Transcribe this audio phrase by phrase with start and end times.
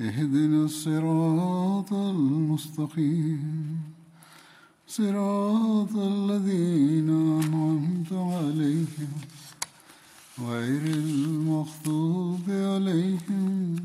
[0.00, 3.80] اهدنا الصراط المستقيم
[4.86, 9.12] صراط الذين أنعمت عليهم
[10.38, 13.76] غير المغضوب عليهم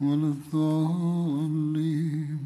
[0.00, 2.38] ولا الضالين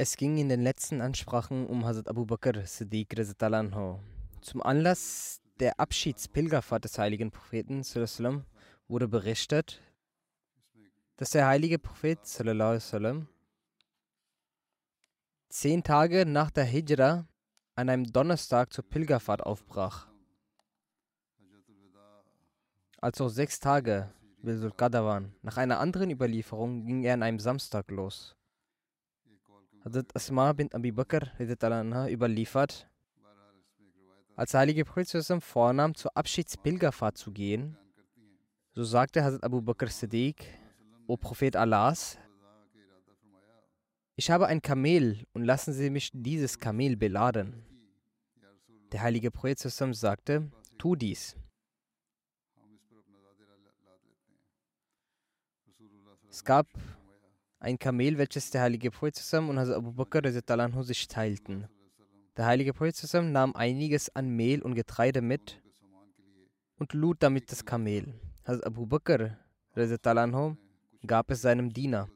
[0.00, 3.98] Es ging in den letzten Ansprachen um Hazrat Abu Bakr Siddiq Anho.
[4.42, 8.43] Zum Anlass der Abschiedspilgerfahrt des heiligen Propheten sallam,
[8.89, 9.81] wurde berichtet,
[11.15, 13.29] dass der heilige Prophet sallam,
[15.47, 17.25] zehn Tage nach der Hijra
[17.75, 20.09] an einem Donnerstag zur Pilgerfahrt aufbrach.
[22.99, 24.11] Als noch sechs Tage
[24.41, 25.33] Bil Qadr waren.
[25.43, 28.35] Nach einer anderen Überlieferung ging er an einem Samstag los.
[29.85, 32.89] Hazrat Asma bin Abi Bakr überliefert,
[34.35, 37.77] als der heilige Prophet vornahm, zur Abschiedspilgerfahrt zu gehen,
[38.73, 40.43] so sagte Hazrat Abu Bakr Siddiq,
[41.07, 42.17] O Prophet Allahs,
[44.15, 47.65] ich habe ein Kamel und lassen Sie mich dieses Kamel beladen.
[48.91, 51.35] Der heilige Prophet sagte, tu dies.
[56.29, 56.67] Es gab
[57.59, 60.21] ein Kamel, welches der heilige Prophet und Hazrat Abu Bakr
[60.83, 61.67] sich teilten.
[62.35, 62.95] Der heilige Prophet
[63.31, 65.61] nahm einiges an Mehl und Getreide mit
[66.79, 68.19] und lud damit das Kamel.
[68.43, 69.37] Hazrat Abu Bakr
[71.05, 72.09] gab es seinem Diener.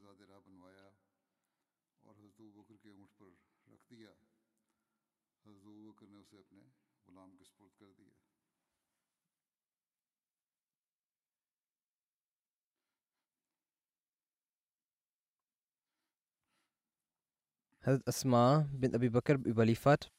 [17.87, 20.11] Hazrat Asma bin Abi Bakr überliefert,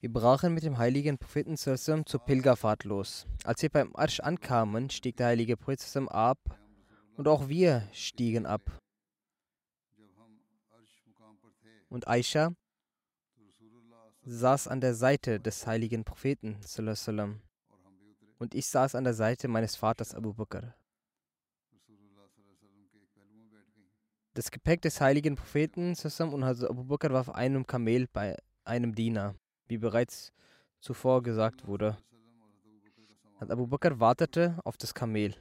[0.00, 3.28] wir brachen mit dem heiligen Propheten zur Pilgerfahrt los.
[3.44, 6.40] Als wir beim Arsch ankamen, stieg der heilige Prophet ab
[7.16, 8.76] und auch wir stiegen ab.
[11.88, 12.56] Und Aisha
[14.24, 16.56] saß an der Seite des heiligen Propheten
[18.38, 20.74] und ich saß an der Seite meines Vaters Abu Bakr.
[24.34, 25.94] Das Gepäck des heiligen Propheten
[26.32, 28.34] und Abu Bakr war auf einem Kamel bei
[28.64, 29.34] einem Diener,
[29.68, 30.32] wie bereits
[30.80, 31.98] zuvor gesagt wurde.
[33.38, 35.34] Abu Bakr wartete auf das Kamel.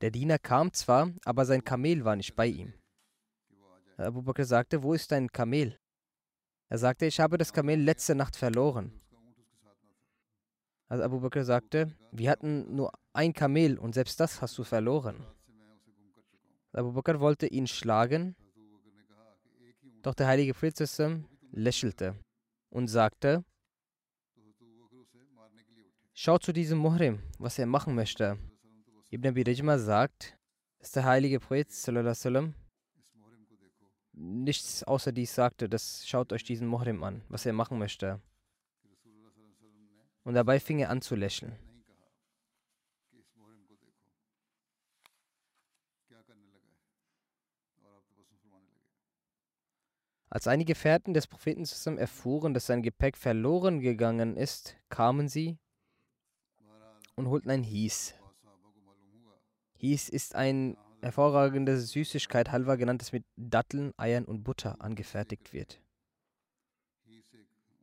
[0.00, 2.72] Der Diener kam zwar, aber sein Kamel war nicht bei ihm.
[3.96, 5.76] Abu Bakr sagte, wo ist dein Kamel?
[6.68, 8.92] Er sagte, ich habe das Kamel letzte Nacht verloren.
[10.86, 15.26] Also Abu Bakr sagte, wir hatten nur ein Kamel und selbst das hast du verloren.
[16.72, 18.36] Abu Bakr wollte ihn schlagen,
[20.02, 20.76] doch der heilige Prophet
[21.52, 22.16] lächelte
[22.70, 23.44] und sagte,
[26.12, 28.38] Schau zu diesem Muhrim, was er machen möchte.
[29.10, 30.36] Ibn Abi Rajma sagt,
[30.78, 31.68] dass der heilige Prophet
[34.12, 38.20] nichts außer dies sagte, das schaut euch diesen Muhrim an, was er machen möchte.
[40.24, 41.56] Und dabei fing er an zu lächeln.
[50.32, 55.58] Als einige Gefährten des Propheten zusammen erfuhren, dass sein Gepäck verloren gegangen ist, kamen sie
[57.16, 58.14] und holten ein Hies.
[59.76, 65.80] Hies ist eine hervorragende Süßigkeit, Halwa genannt, das mit Datteln, Eiern und Butter angefertigt wird.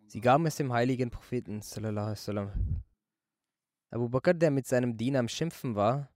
[0.08, 1.62] Sie gaben es dem heiligen Propheten.
[3.90, 6.10] Abu Bakr, der mit seinem Diener am Schimpfen war,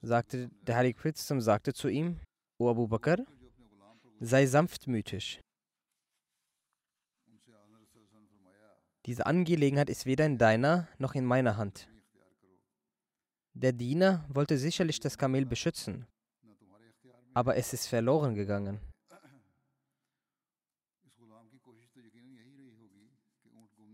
[0.00, 2.20] sagte, der heilige Prophet sagte zu ihm,
[2.58, 3.16] O Abu Bakr,
[4.20, 5.40] sei sanftmütig.
[9.06, 11.88] Diese Angelegenheit ist weder in deiner noch in meiner Hand.
[13.54, 16.06] Der Diener wollte sicherlich das Kamel beschützen,
[17.32, 18.78] aber es ist verloren gegangen.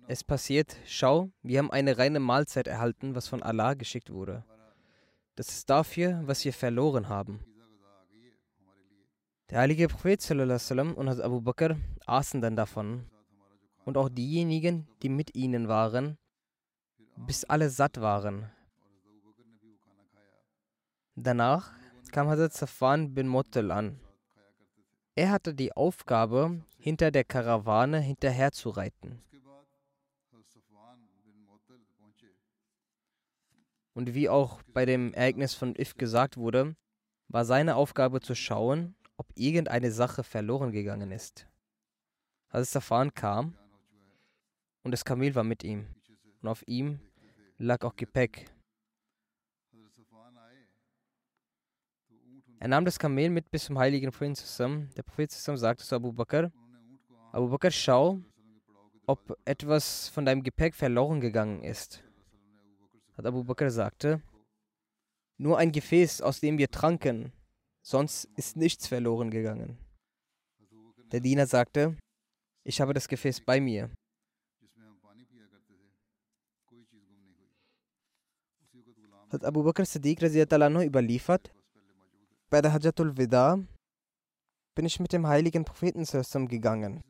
[0.08, 4.44] Es passiert, schau, wir haben eine reine Mahlzeit erhalten, was von Allah geschickt wurde.
[5.34, 7.40] Das ist dafür, was wir verloren haben.
[9.50, 11.76] Der heilige Prophet und Abu Bakr
[12.06, 13.06] aßen dann davon.
[13.84, 16.19] Und auch diejenigen, die mit ihnen waren,
[17.16, 18.50] bis alle satt waren.
[21.14, 21.72] Danach
[22.10, 24.00] kam Hazrat Safwan bin Mottel an.
[25.14, 29.22] Er hatte die Aufgabe, hinter der Karawane hinterherzureiten.
[33.94, 36.76] Und wie auch bei dem Ereignis von If gesagt wurde,
[37.28, 41.46] war seine Aufgabe zu schauen, ob irgendeine Sache verloren gegangen ist.
[42.48, 43.56] Als Safan kam
[44.82, 45.86] und das Kamel war mit ihm
[46.42, 47.00] und auf ihm
[47.58, 48.50] lag auch Gepäck.
[52.58, 54.90] Er nahm das Kamel mit bis zum heiligen Prophet zusammen.
[54.96, 56.50] Der Prophet zusammen sagte zu Abu Bakr,
[57.32, 58.20] Abu Bakr, schau,
[59.06, 62.02] ob etwas von deinem Gepäck verloren gegangen ist.
[63.16, 64.22] Hat Abu Bakr sagte,
[65.36, 67.32] nur ein Gefäß, aus dem wir tranken,
[67.86, 69.78] sonst ist nichts verloren gegangen.
[71.12, 71.96] Der Diener sagte,
[72.64, 73.90] ich habe das Gefäß bei mir.
[79.30, 80.20] Hat Abu Bakr Siddiq
[80.84, 81.52] überliefert,
[82.50, 83.58] bei der Hajjatul Wida
[84.74, 86.04] bin ich mit dem heiligen Propheten
[86.48, 87.02] gegangen.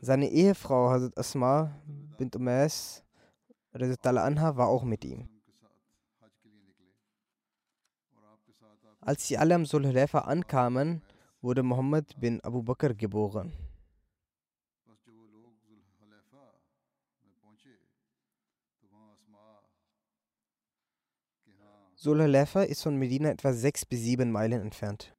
[0.00, 1.80] Seine Ehefrau Hazrat Asma
[2.16, 3.04] bint Umais
[3.72, 5.28] war auch mit ihm.
[9.08, 11.00] Als sie alle am Sulhulefa ankamen,
[11.40, 13.54] wurde Muhammad bin Abu Bakr geboren.
[21.94, 25.16] Sulhulefa ist von Medina etwa sechs bis sieben Meilen entfernt.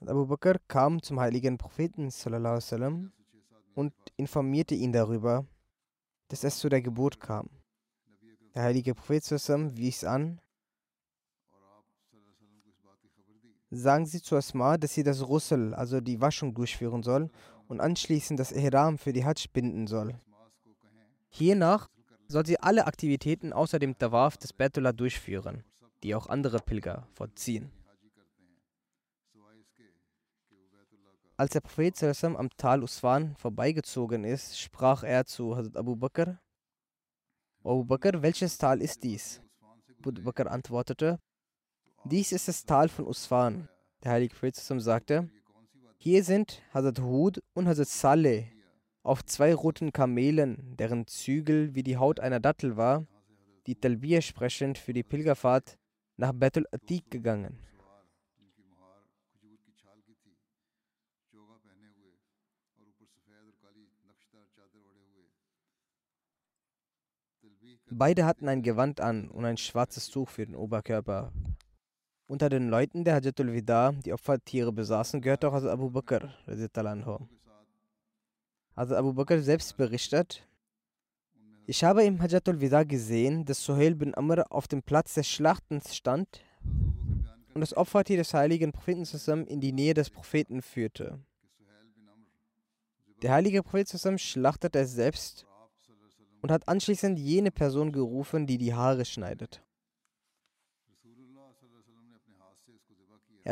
[0.00, 3.12] Abu Bakr kam zum heiligen Propheten sallam,
[3.74, 5.44] und informierte ihn darüber,
[6.28, 7.50] dass es zu der Geburt kam.
[8.54, 9.30] Der heilige Prophet
[9.76, 10.40] wies an,
[13.76, 17.30] sagen Sie zu Asma, dass sie das Russel, also die Waschung, durchführen soll
[17.68, 20.18] und anschließend das Ihram für die Hajj binden soll.
[21.28, 21.88] Hiernach
[22.28, 25.64] soll sie alle Aktivitäten außer dem Tawaf des Betullah durchführen,
[26.02, 27.70] die auch andere Pilger vollziehen.
[31.38, 36.40] Als der Prophet am Tal Uswan vorbeigezogen ist, sprach er zu Hazrat Abu Bakr,
[37.62, 39.42] Abu Bakr, welches Tal ist dies?
[39.98, 41.18] Abu Bakr antwortete,
[42.10, 43.68] dies ist das Tal von Uswan.
[44.04, 45.28] Der heilige Prophet sagte,
[45.98, 48.52] hier sind Hazrat Hud und Hazrat Saleh
[49.02, 53.06] auf zwei roten Kamelen, deren Zügel wie die Haut einer Dattel war,
[53.66, 55.78] die Talbiyah sprechend für die Pilgerfahrt
[56.16, 57.58] nach Betul Atiq gegangen.
[67.88, 71.32] Beide hatten ein Gewand an und ein schwarzes Tuch für den Oberkörper.
[72.28, 76.34] Unter den Leuten der Hajjatul Wida, die Opfertiere besaßen, gehörte auch Abu Bakr.
[78.74, 80.46] Also Abu Bakr selbst berichtet,
[81.68, 85.96] ich habe im Hajjatul Wida gesehen, dass Suhail bin Amr auf dem Platz des Schlachtens
[85.96, 86.40] stand
[87.54, 91.18] und das Opfertier des heiligen Propheten zusammen in die Nähe des Propheten führte.
[93.22, 95.46] Der heilige Prophet zusammen schlachtete es selbst
[96.42, 99.62] und hat anschließend jene Person gerufen, die die Haare schneidet.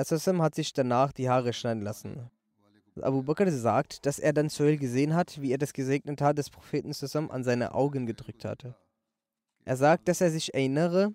[0.03, 2.31] Sassam hat sich danach die Haare schneiden lassen.
[3.01, 6.51] Abu Bakr sagt, dass er dann Suhail gesehen hat, wie er das gesegnete Haar des
[6.51, 8.75] Propheten zusammen an seine Augen gedrückt hatte.
[9.65, 11.15] Er sagt, dass er sich erinnere,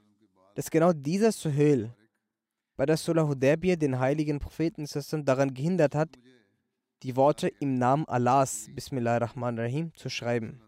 [0.55, 1.93] dass genau dieser Suhail
[2.75, 6.17] bei der Hudaybiyah den heiligen Propheten zusammen daran gehindert hat,
[7.03, 10.61] die Worte im Namen Allahs, Bismillahirrahmanirrahim, zu schreiben.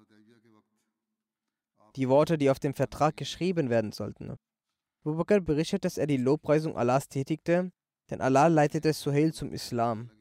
[1.95, 4.37] Die Worte, die auf dem Vertrag geschrieben werden sollten.
[5.01, 7.71] Abu Bakr berichtet, dass er die Lobpreisung Allahs tätigte,
[8.11, 10.11] denn Allah leitete Suhail zum Islam.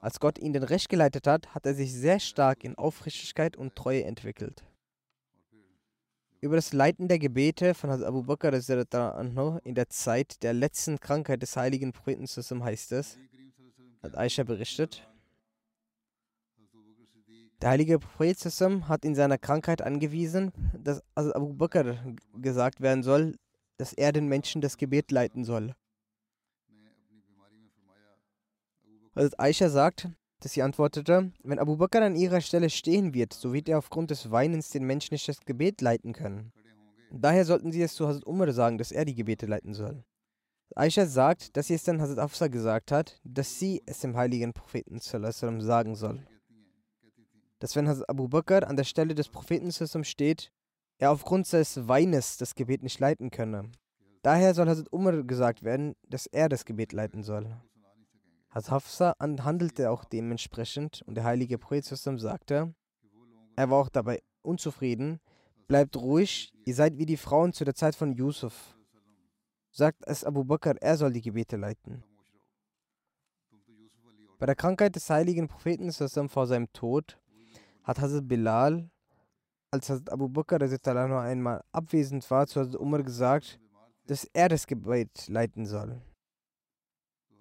[0.00, 3.74] Als Gott ihn den Recht geleitet hat, hat er sich sehr stark in Aufrichtigkeit und
[3.76, 4.64] Treue entwickelt.
[6.40, 11.56] Über das Leiten der Gebete von Abu Bakr in der Zeit der letzten Krankheit des
[11.56, 12.26] heiligen Propheten
[12.64, 13.18] heißt es,
[14.02, 15.08] hat Aisha berichtet,
[17.60, 21.96] der heilige Prophet hat in seiner Krankheit angewiesen, dass Abu Bakr
[22.36, 23.36] gesagt werden soll,
[23.78, 25.74] dass er den Menschen das Gebet leiten soll.
[29.14, 30.08] Also Aisha sagt,
[30.40, 34.10] dass sie antwortete, wenn Abu Bakr an ihrer Stelle stehen wird, so wird er aufgrund
[34.10, 36.52] des Weinens den Menschen nicht das Gebet leiten können.
[37.10, 40.04] Daher sollten sie es zu Hazrat Umar sagen, dass er die Gebete leiten soll.
[40.74, 44.52] Aisha sagt, dass sie es dann Hazrat Afsa gesagt hat, dass sie es dem heiligen
[44.52, 46.26] Propheten sagen soll.
[47.58, 49.72] Dass wenn Hazrat Abu Bakr an der Stelle des Propheten
[50.04, 50.52] steht,
[50.98, 53.72] er aufgrund des Weines das Gebet nicht leiten könne.
[54.22, 57.56] Daher soll Hazrat Umar gesagt werden, dass er das Gebet leiten soll.
[58.70, 62.74] Hafsa handelte auch dementsprechend und der heilige Prophet sagte,
[63.56, 65.20] er war auch dabei unzufrieden,
[65.66, 68.76] bleibt ruhig, ihr seid wie die Frauen zu der Zeit von Yusuf.
[69.70, 72.02] Sagt es Abu Bakr, er soll die Gebete leiten.
[74.38, 77.18] Bei der Krankheit des heiligen Propheten vor seinem Tod
[77.82, 78.90] hat Hazrat Bilal,
[79.70, 80.58] als Hazrat Abu Bakr
[81.20, 83.60] einmal abwesend war, zu Hazrat Umar gesagt,
[84.06, 86.00] dass er das Gebet leiten soll.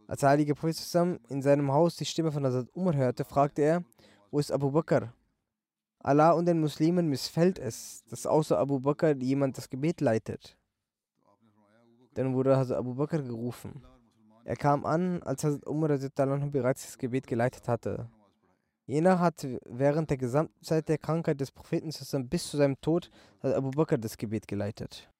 [0.08, 0.78] Als der heilige Prophet
[1.28, 3.84] in seinem Haus die Stimme von Hazrat Umar hörte, fragte er,
[4.32, 5.14] wo ist Abu Bakr?
[6.00, 10.58] Allah und den Muslimen missfällt es, dass außer Abu Bakr jemand das Gebet leitet.
[12.14, 13.84] Dann wurde Hazrat Abu Bakr gerufen.
[14.46, 18.10] Er kam an, als Hazrat Umar bereits das Gebet geleitet hatte.
[18.86, 21.92] Jener hat während der gesamten Zeit der Krankheit des Propheten
[22.30, 23.12] bis zu seinem Tod
[23.44, 25.12] Hazrat Abu Bakr das Gebet geleitet.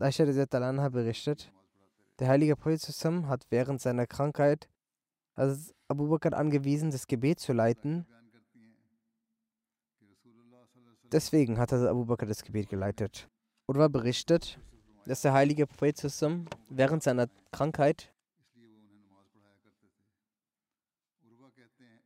[0.00, 1.52] Aisha Anha berichtet,
[2.18, 2.80] der heilige Prophet
[3.28, 4.68] hat während seiner Krankheit
[5.34, 8.06] also Abu Bakr angewiesen, das Gebet zu leiten.
[11.12, 13.28] Deswegen hat also Abu Bakr das Gebet geleitet.
[13.66, 14.58] Urwa berichtet,
[15.06, 15.96] dass der heilige Prophet
[16.68, 18.12] während seiner Krankheit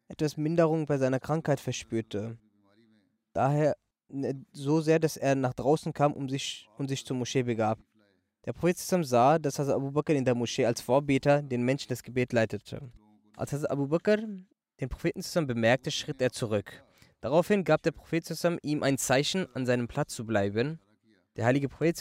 [0.09, 2.39] etwas Minderung bei seiner Krankheit verspürte.
[3.33, 3.77] Daher
[4.53, 7.79] so sehr, dass er nach draußen kam um sich, und sich zur Moschee begab.
[8.45, 12.03] Der Prophet sah, dass Hazrat Abu Bakr in der Moschee als Vorbeter den Menschen das
[12.03, 12.81] Gebet leitete.
[13.37, 14.19] Als Hazrat Abu Bakr
[14.81, 16.85] den Propheten bemerkte, schritt er zurück.
[17.21, 18.31] Daraufhin gab der Prophet
[18.63, 20.79] ihm ein Zeichen, an seinem Platz zu bleiben.
[21.37, 21.97] Der heilige Prophet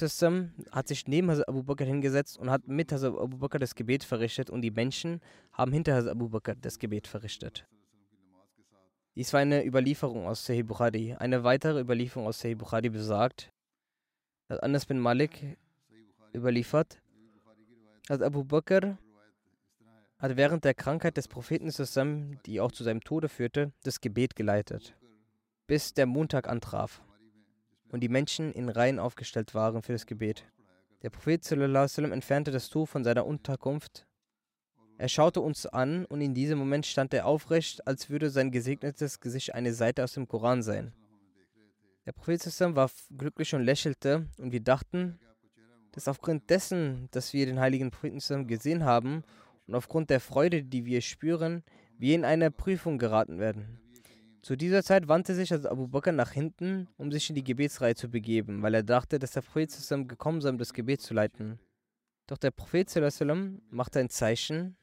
[0.72, 4.03] hat sich neben Hazrat Abu Bakr hingesetzt und hat mit Hazrat Abu Bakr das Gebet
[4.03, 5.22] verrichtet und die Menschen
[5.53, 7.65] haben hinter Hazrat Abu Bakr das Gebet verrichtet.
[9.15, 11.15] Dies war eine Überlieferung aus Sahih Bukhari.
[11.20, 13.51] Eine weitere Überlieferung aus Sahih Bukhari besagt,
[14.48, 15.58] dass Anas bin Malik
[16.34, 17.00] überliefert,
[18.08, 18.98] dass Abu Bakr
[20.17, 24.36] hat während der Krankheit des Propheten zusammen, die auch zu seinem Tode führte, das Gebet
[24.36, 24.96] geleitet,
[25.67, 27.03] bis der Montag antraf
[27.89, 30.46] und die Menschen in Reihen aufgestellt waren für das Gebet.
[31.03, 34.08] Der Prophet entfernte das Tuch von seiner Unterkunft
[34.97, 39.19] er schaute uns an und in diesem Moment stand er aufrecht, als würde sein gesegnetes
[39.19, 40.93] Gesicht eine Seite aus dem Koran sein.
[42.05, 42.45] Der Prophet
[42.75, 45.19] war glücklich und lächelte und wir dachten,
[45.93, 49.23] dass aufgrund dessen, dass wir den heiligen Propheten gesehen haben
[49.67, 51.63] und aufgrund der Freude, die wir spüren,
[51.97, 53.79] wir in eine Prüfung geraten werden.
[54.41, 57.95] Zu dieser Zeit wandte sich also Abu Bakr nach hinten, um sich in die Gebetsreihe
[57.95, 59.69] zu begeben, weil er dachte, dass der Prophet
[60.07, 61.59] gekommen sei, um das Gebet zu leiten.
[62.27, 62.93] Doch der Prophet
[63.69, 64.75] machte ein Zeichen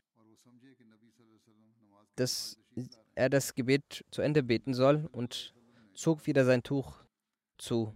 [2.20, 2.58] dass
[3.14, 5.54] er das Gebet zu Ende beten soll und
[5.94, 7.02] zog wieder sein Tuch
[7.58, 7.94] zu.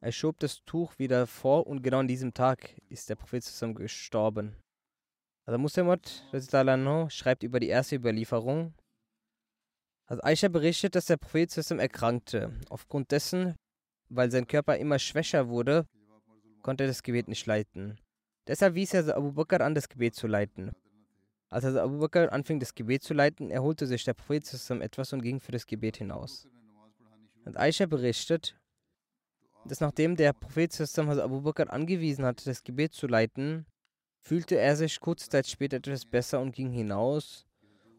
[0.00, 3.74] Er schob das Tuch wieder vor und genau an diesem Tag ist der Prophet zusammen
[3.74, 4.56] gestorben.
[5.46, 6.24] Also Muslimat
[7.08, 8.74] schreibt über die erste Überlieferung.
[10.06, 12.52] Also Aisha berichtet, dass der Prophet zusammen erkrankte.
[12.68, 13.54] Aufgrund dessen,
[14.08, 15.86] weil sein Körper immer schwächer wurde,
[16.62, 17.98] konnte er das Gebet nicht leiten.
[18.46, 20.72] Deshalb wies er Abu Bakr an, das Gebet zu leiten.
[21.52, 24.42] Als also Abu Bakr anfing, das Gebet zu leiten, erholte sich der Prophet
[24.80, 26.48] etwas und ging für das Gebet hinaus.
[27.44, 28.58] Und Aisha berichtet,
[29.66, 33.66] dass nachdem der Prophet Abu Bakr angewiesen hatte, das Gebet zu leiten,
[34.22, 37.46] fühlte er sich kurze Zeit später etwas besser und ging hinaus,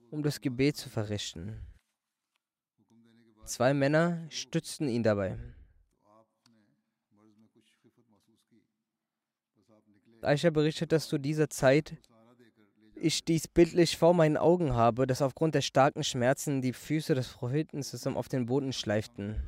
[0.10, 1.62] um das Gebet zu verrichten.
[3.45, 5.38] Zwei Männer stützten ihn dabei.
[10.24, 11.98] Aisha berichtet, dass zu dieser Zeit
[13.03, 17.27] ich dies bildlich vor meinen Augen habe, dass aufgrund der starken Schmerzen die Füße des
[17.33, 19.43] Propheten zusammen auf den Boden schleiften.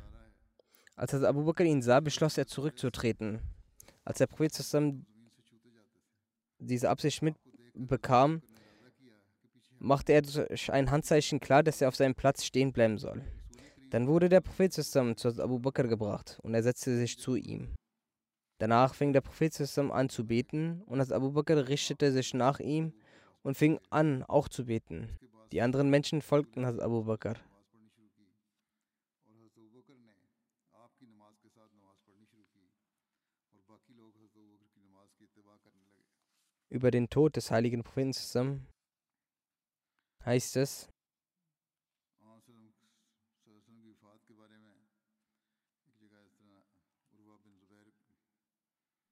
[0.94, 3.40] Als Abu Bakr ihn sah, beschloss er zurückzutreten.
[4.04, 5.06] Als der Prophet zusammen
[6.58, 8.42] diese Absicht mitbekam,
[9.78, 13.22] machte er durch ein Handzeichen klar, dass er auf seinem Platz stehen bleiben soll.
[13.90, 17.74] Dann wurde der Prophet zusammen zu Abu Bakr gebracht und er setzte sich zu ihm.
[18.58, 22.60] Danach fing der Prophet zusammen an zu beten und als Abu Bakr richtete sich nach
[22.60, 22.92] ihm
[23.46, 25.08] und fing an, auch zu beten.
[25.52, 27.36] Die anderen Menschen folgten Hazrat Abu Bakr.
[36.68, 38.66] Über den Tod des heiligen Propheten
[40.24, 40.88] heißt es,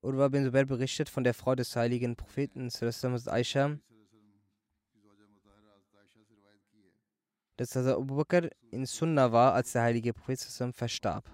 [0.02, 2.68] Urwa bin Zubair berichtet von der Frau des heiligen Propheten,
[3.28, 3.78] Aisha,
[7.56, 10.40] dass Hazrat Abu Bakr in Sunnah war, als der heilige Prophet
[10.74, 11.30] verstarb.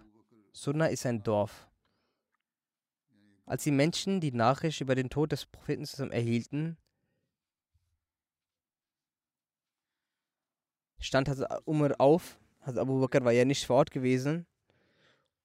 [0.52, 1.68] Sunnah ist ein Dorf.
[3.46, 6.76] Als die Menschen die Nachricht über den Tod des Propheten erhielten,
[10.98, 12.38] stand Hazrat Umar auf.
[12.60, 14.46] Hazrat Abu Bakr war ja nicht vor Ort gewesen.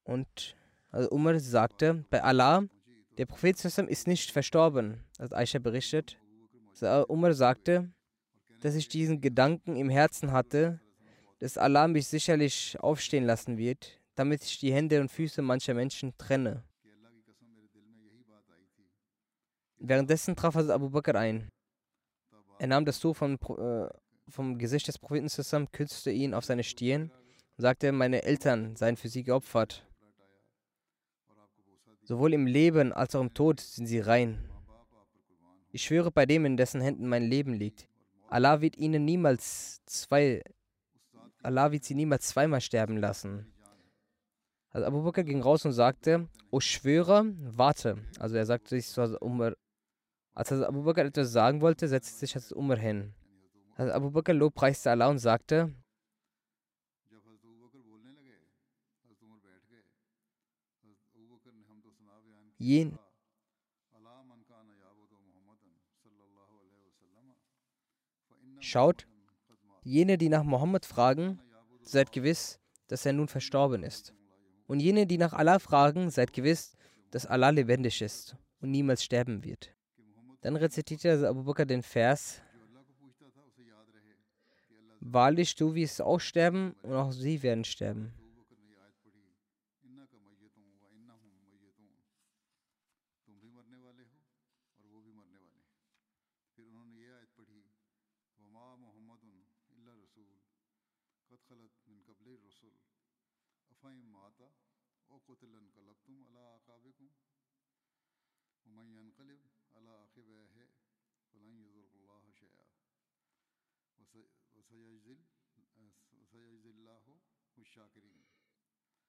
[0.04, 0.56] Und
[0.92, 2.64] Hazrat Umar sagte, bei Allah,
[3.18, 5.02] der Prophet ist nicht verstorben.
[5.18, 6.18] Als Aisha berichtet.
[6.70, 7.90] Hazrat Umar sagte,
[8.66, 10.80] dass ich diesen Gedanken im Herzen hatte,
[11.38, 16.18] dass Allah mich sicherlich aufstehen lassen wird, damit ich die Hände und Füße mancher Menschen
[16.18, 16.64] trenne.
[19.78, 21.48] Währenddessen traf Hazrat Abu Bakr ein.
[22.58, 23.86] Er nahm das Tuch vom, äh,
[24.28, 28.96] vom Gesicht des Propheten zusammen, kürzte ihn auf seine Stirn und sagte, meine Eltern seien
[28.96, 29.86] für sie geopfert.
[32.02, 34.50] Sowohl im Leben als auch im Tod sind sie rein.
[35.70, 37.86] Ich schwöre bei dem, in dessen Händen mein Leben liegt.
[38.28, 40.42] Allah wird ihnen niemals zwei,
[41.42, 43.52] Allah wird sie niemals zweimal sterben lassen.
[44.70, 47.98] Also Abu Bakr ging raus und sagte, O Schwörer, warte.
[48.18, 49.54] Also er sagte sich zu Umar,
[50.34, 53.14] als Abu Bakr etwas sagen wollte, setzte sich Hazrat Umar hin.
[53.78, 55.72] Hazrat Abu Bakr lobpreiste Allah und sagte,
[62.58, 63.05] جب
[68.68, 69.06] Schaut,
[69.84, 71.38] jene, die nach Mohammed fragen,
[71.82, 72.58] seid gewiss,
[72.88, 74.12] dass er nun verstorben ist.
[74.66, 76.76] Und jene, die nach Allah fragen, seid gewiss,
[77.12, 79.72] dass Allah lebendig ist und niemals sterben wird.
[80.40, 82.42] Dann rezitierte Abu Bakr den Vers:
[84.98, 88.12] Wahrlich, du wirst auch sterben und auch sie werden sterben.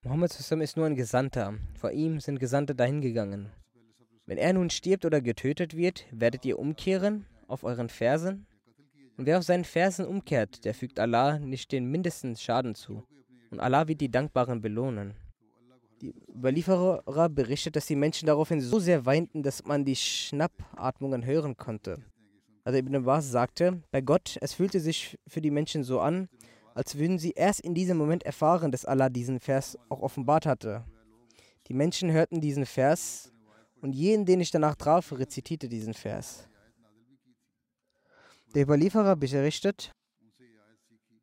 [0.03, 1.55] Mohammed zusammen ist nur ein Gesandter.
[1.75, 3.51] Vor ihm sind Gesandte dahingegangen.
[4.25, 8.47] Wenn er nun stirbt oder getötet wird, werdet ihr umkehren auf euren Fersen?
[9.17, 13.03] Und wer auf seinen Fersen umkehrt, der fügt Allah nicht den mindesten Schaden zu.
[13.49, 15.13] Und Allah wird die Dankbaren belohnen.
[16.01, 21.57] Die Überlieferer berichtet, dass die Menschen daraufhin so sehr weinten, dass man die Schnappatmungen hören
[21.57, 22.03] konnte.
[22.67, 26.27] Also Ibn Abbas sagte, bei Gott, es fühlte sich für die Menschen so an,
[26.75, 30.83] als würden sie erst in diesem Moment erfahren, dass Allah diesen Vers auch offenbart hatte.
[31.69, 33.31] Die Menschen hörten diesen Vers
[33.79, 36.49] und jeden, den ich danach traf, rezitierte diesen Vers.
[38.53, 39.93] Der Überlieferer berichtet,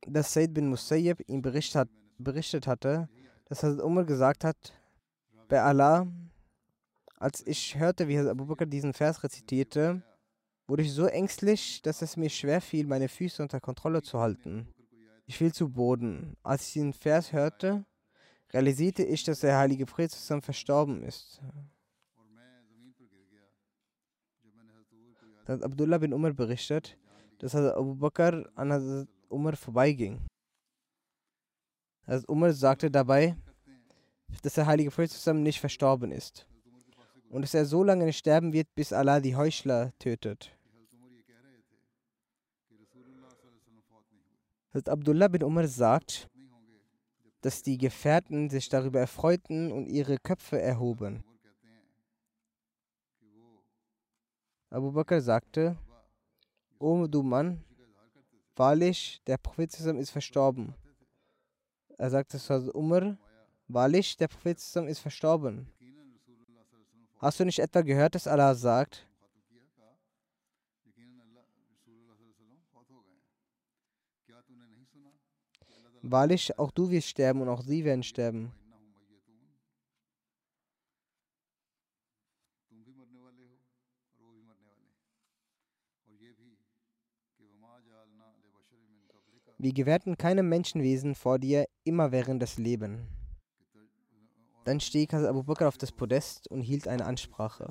[0.06, 3.06] dass Said bin Musayyib ihm berichtet, hat, berichtet hatte,
[3.44, 4.72] dass Hazrat Umar gesagt hat,
[5.50, 6.06] bei Allah,
[7.16, 10.02] als ich hörte, wie Abu Bakr diesen Vers rezitierte,
[10.66, 14.68] wurde ich so ängstlich, dass es mir schwer fiel, meine Füße unter Kontrolle zu halten.
[15.26, 16.36] Ich fiel zu Boden.
[16.42, 17.84] Als ich diesen Vers hörte,
[18.52, 21.40] realisierte ich, dass der heilige Priester zusammen verstorben ist.
[25.46, 26.96] Dann hat Abdullah bin Umar berichtet,
[27.38, 30.20] dass Abu Bakr an Umar vorbeiging.
[32.06, 33.36] Hazrat Umar sagte dabei,
[34.42, 36.46] dass der heilige Prophet zusammen nicht verstorben ist
[37.30, 40.53] und dass er so lange nicht sterben wird, bis Allah die Heuchler tötet.
[44.74, 46.28] Abdullah bin Umar sagt,
[47.40, 51.22] dass die Gefährten sich darüber erfreuten und ihre Köpfe erhoben.
[54.70, 55.76] Abu Bakr sagte,
[56.80, 57.62] O du Mann,
[58.56, 60.74] wahrlich, der Prophet ist verstorben.
[61.96, 63.16] Er sagte zu Umar,
[63.68, 65.68] wahrlich, der Prophet ist verstorben.
[67.18, 69.06] Hast du nicht etwa gehört, dass Allah sagt,
[76.06, 78.52] Wahrlich, auch du wirst sterben und auch sie werden sterben.
[89.56, 93.08] Wir gewährten keinem Menschenwesen vor dir immerwährend das Leben.
[94.64, 97.66] Dann stieg Hazrat Abu Bakr auf das Podest und hielt eine Ansprache.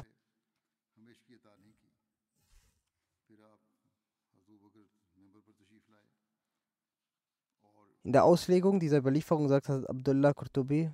[8.03, 10.91] In der Auslegung dieser Überlieferung sagt Hazrat Abdullah Qurtubi,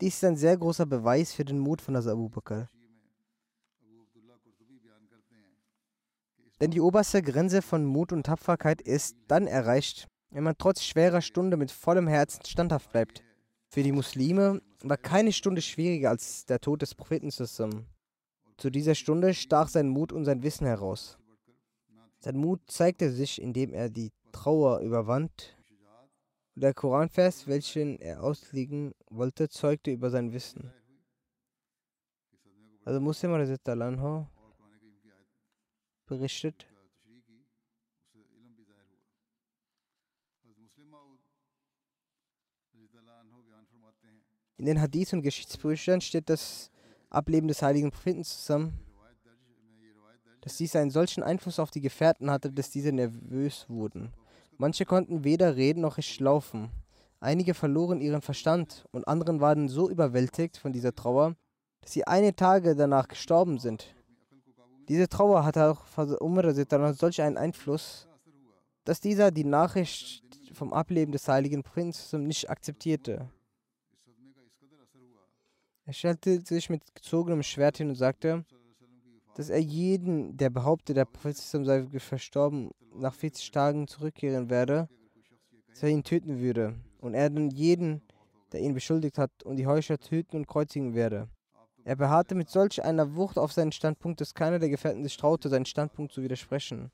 [0.00, 2.68] dies ist ein sehr großer Beweis für den Mut von Hazrat Abu Bakr.
[6.60, 11.20] Denn die oberste Grenze von Mut und Tapferkeit ist dann erreicht, wenn man trotz schwerer
[11.20, 13.22] Stunde mit vollem Herzen standhaft bleibt.
[13.68, 17.86] Für die Muslime war keine Stunde schwieriger als der Tod des Propheten zusammen.
[18.56, 21.18] Zu dieser Stunde stach sein Mut und sein Wissen heraus.
[22.18, 25.56] Sein Mut zeigte sich, indem er die Trauer überwand.
[26.54, 30.70] Der Koranvers, welchen er auslegen wollte, zeugte über sein Wissen.
[32.84, 34.26] Also Muslim anhu
[36.06, 36.66] berichtet,
[44.58, 46.70] In den Hadith und Geschichtsbüchern steht das
[47.10, 48.78] Ableben des heiligen Propheten zusammen,
[50.40, 54.12] dass dies einen solchen Einfluss auf die Gefährten hatte, dass diese nervös wurden.
[54.58, 56.70] Manche konnten weder reden noch richtig laufen.
[57.20, 61.36] Einige verloren ihren Verstand und anderen waren so überwältigt von dieser Trauer,
[61.80, 63.94] dass sie einige Tage danach gestorben sind.
[64.88, 66.52] Diese Trauer hatte auch Umar
[66.94, 68.08] solch einen Einfluss,
[68.84, 73.28] dass dieser die Nachricht vom Ableben des heiligen Propheten nicht akzeptierte.
[75.84, 78.44] Er stellte sich mit gezogenem Schwert hin und sagte,
[79.34, 84.88] dass er jeden, der behauptet, der Prophet sei verstorben, nach 40 Tagen zurückkehren werde,
[85.68, 86.74] dass er ihn töten würde.
[87.00, 88.02] Und er dann jeden,
[88.52, 91.28] der ihn beschuldigt hat, und die Heuchler töten und kreuzigen werde.
[91.84, 95.48] Er beharrte mit solch einer Wucht auf seinen Standpunkt, dass keiner der Gefährten sich traute,
[95.48, 96.92] seinen Standpunkt zu widersprechen.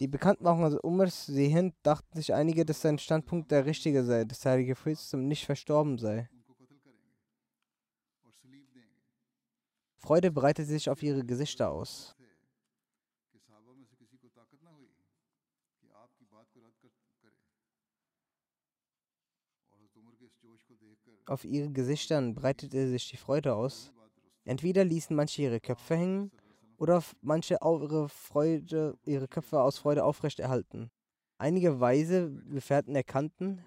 [0.00, 4.40] Die Bekanntmachung also Umars sehend, dachten sich einige, dass sein Standpunkt der richtige sei, dass
[4.40, 6.28] der heilige Prophet nicht verstorben sei.
[10.06, 12.14] Freude breitete sich auf ihre Gesichter aus.
[21.26, 23.92] Auf ihren Gesichtern breitete sich die Freude aus.
[24.44, 26.30] Entweder ließen manche ihre Köpfe hängen
[26.76, 30.88] oder manche ihre, Freude, ihre Köpfe aus Freude aufrechterhalten.
[31.36, 33.64] Einige weise Gefährten erkannten,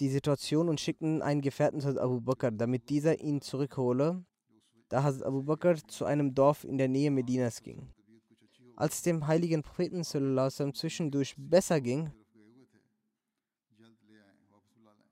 [0.00, 4.24] die Situation und schickten einen Gefährten zu Abu Bakr, damit dieser ihn zurückhole,
[4.88, 7.88] da Hazrat Abu Bakr zu einem Dorf in der Nähe Medinas ging.
[8.76, 12.12] Als es dem heiligen Propheten zwischendurch besser ging,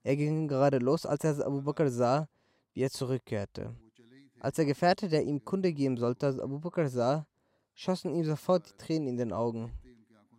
[0.03, 2.29] er ging gerade los, als er Abu Bakr sah,
[2.75, 3.75] wie er zurückkehrte.
[4.41, 7.27] Als der Gefährte, der ihm Kunde geben sollte, Abu Bakr sah,
[7.73, 9.73] schossen ihm sofort die Tränen in den Augen.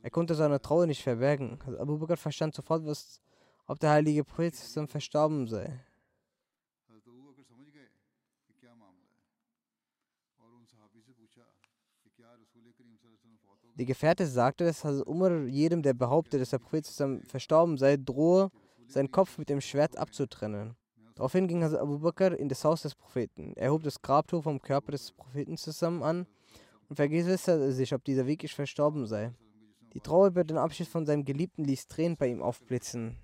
[0.03, 1.58] Er konnte seine Trauer nicht verbergen.
[1.79, 3.19] Abu Bakr verstand sofort, was
[3.67, 5.80] ob der heilige Prophet verstorben sei.
[13.78, 16.88] Die Gefährte sagte, dass Umar jedem, der behauptet, dass der Prophet
[17.28, 18.49] verstorben sei, drohe,
[18.88, 20.75] seinen Kopf mit dem Schwert abzutrennen.
[21.15, 23.54] Daraufhin ging Abu Bakr in das Haus des Propheten.
[23.56, 26.28] Er hob das Grabtuch vom Körper des Propheten zusammen an
[26.88, 29.34] und vergewisserte sich, ob dieser wirklich verstorben sei.
[29.93, 33.17] Die Trauer über den Abschied von seinem Geliebten ließ Tränen bei ihm aufblitzen.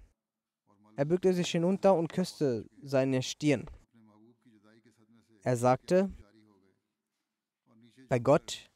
[1.02, 3.66] Er bückte sich hinunter und küsste seine Stirn.
[5.42, 6.12] Er sagte,
[8.08, 8.70] bei Gott,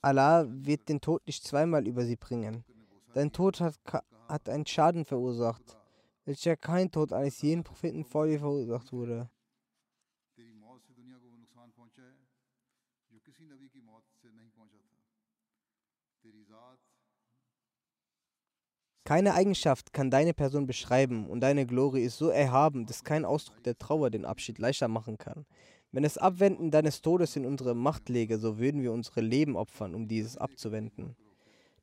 [0.00, 2.64] Allah wird den Tod nicht zweimal über sie bringen.
[3.14, 3.78] Dein Tod hat,
[4.26, 5.78] hat einen Schaden verursacht,
[6.24, 9.30] welcher kein Tod eines jeden Propheten vor dir verursacht wurde.
[19.04, 23.62] Keine Eigenschaft kann deine Person beschreiben und deine Glorie ist so erhaben, dass kein Ausdruck
[23.64, 25.44] der Trauer den Abschied leichter machen kann.
[25.90, 29.94] Wenn es Abwenden deines Todes in unsere Macht läge, so würden wir unsere Leben opfern,
[29.94, 31.16] um dieses abzuwenden.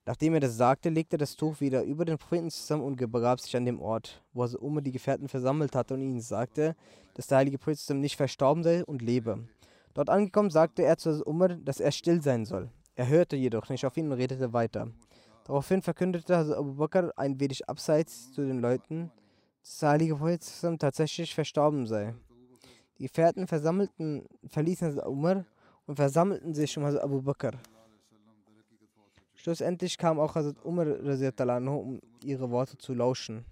[0.05, 3.39] Nachdem er das sagte, legte er das Tuch wieder über den Propheten zusammen und begrab
[3.39, 6.75] sich an dem Ort, wo er Umar die Gefährten versammelt hatte und ihnen sagte,
[7.13, 9.47] dass der heilige Prophet nicht verstorben sei und lebe.
[9.93, 12.71] Dort angekommen sagte er zu Umar, dass er still sein soll.
[12.95, 14.87] Er hörte jedoch nicht auf ihn und redete weiter.
[15.45, 19.11] Daraufhin verkündete Abu Bakr ein wenig abseits zu den Leuten,
[19.61, 20.43] dass der heilige Prophet
[20.79, 22.13] tatsächlich verstorben sei.
[22.97, 25.45] Die Gefährten versammelten, verließen Umar
[25.87, 27.53] und versammelten sich um Abu Bakr.
[29.35, 33.45] Schlussendlich kam auch Hazrat Umar um ihre Worte zu lauschen.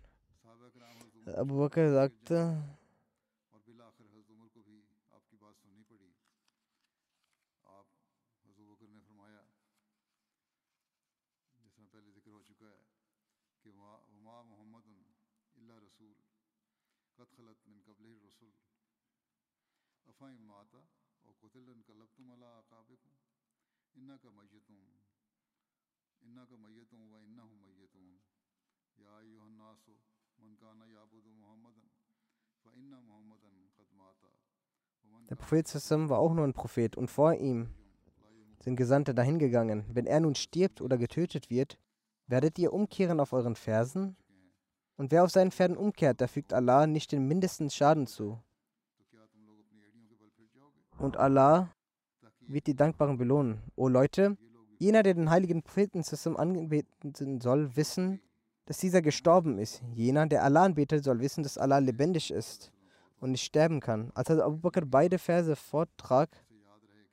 [1.36, 2.62] Abu Bakr sagte,
[20.18, 20.82] أفهم ماتا
[21.26, 23.12] أو قتل انقلبتم على أعقابكم
[23.98, 24.70] إنك ميت
[26.24, 28.20] إنك ميت وإنهم ميتون
[28.98, 29.92] يا أيها الناس
[30.40, 31.84] من كان يعبد محمدا
[32.64, 34.24] فإن محمدا قد مات
[35.30, 37.70] Der Prophet Sassam war auch nur ein Prophet und vor ihm
[38.60, 39.86] sind Gesandte dahingegangen.
[39.90, 41.78] Wenn er nun stirbt oder getötet wird,
[42.26, 44.18] werdet ihr umkehren auf euren Fersen?
[44.96, 48.42] Und wer auf seinen Pferden umkehrt, der fügt Allah nicht den mindesten Schaden zu.
[50.98, 51.70] Und Allah
[52.48, 53.62] wird die Dankbaren belohnen.
[53.76, 54.38] O Leute,
[54.80, 58.20] jener, der den heiligen Propheten Sassam anbeten soll, wissen,
[58.66, 59.82] dass dieser gestorben ist.
[59.94, 62.72] Jener, der Allah anbetet, soll wissen, dass Allah lebendig ist
[63.20, 64.12] und nicht sterben kann.
[64.16, 66.30] Als Abu Bakr beide Verse vortrag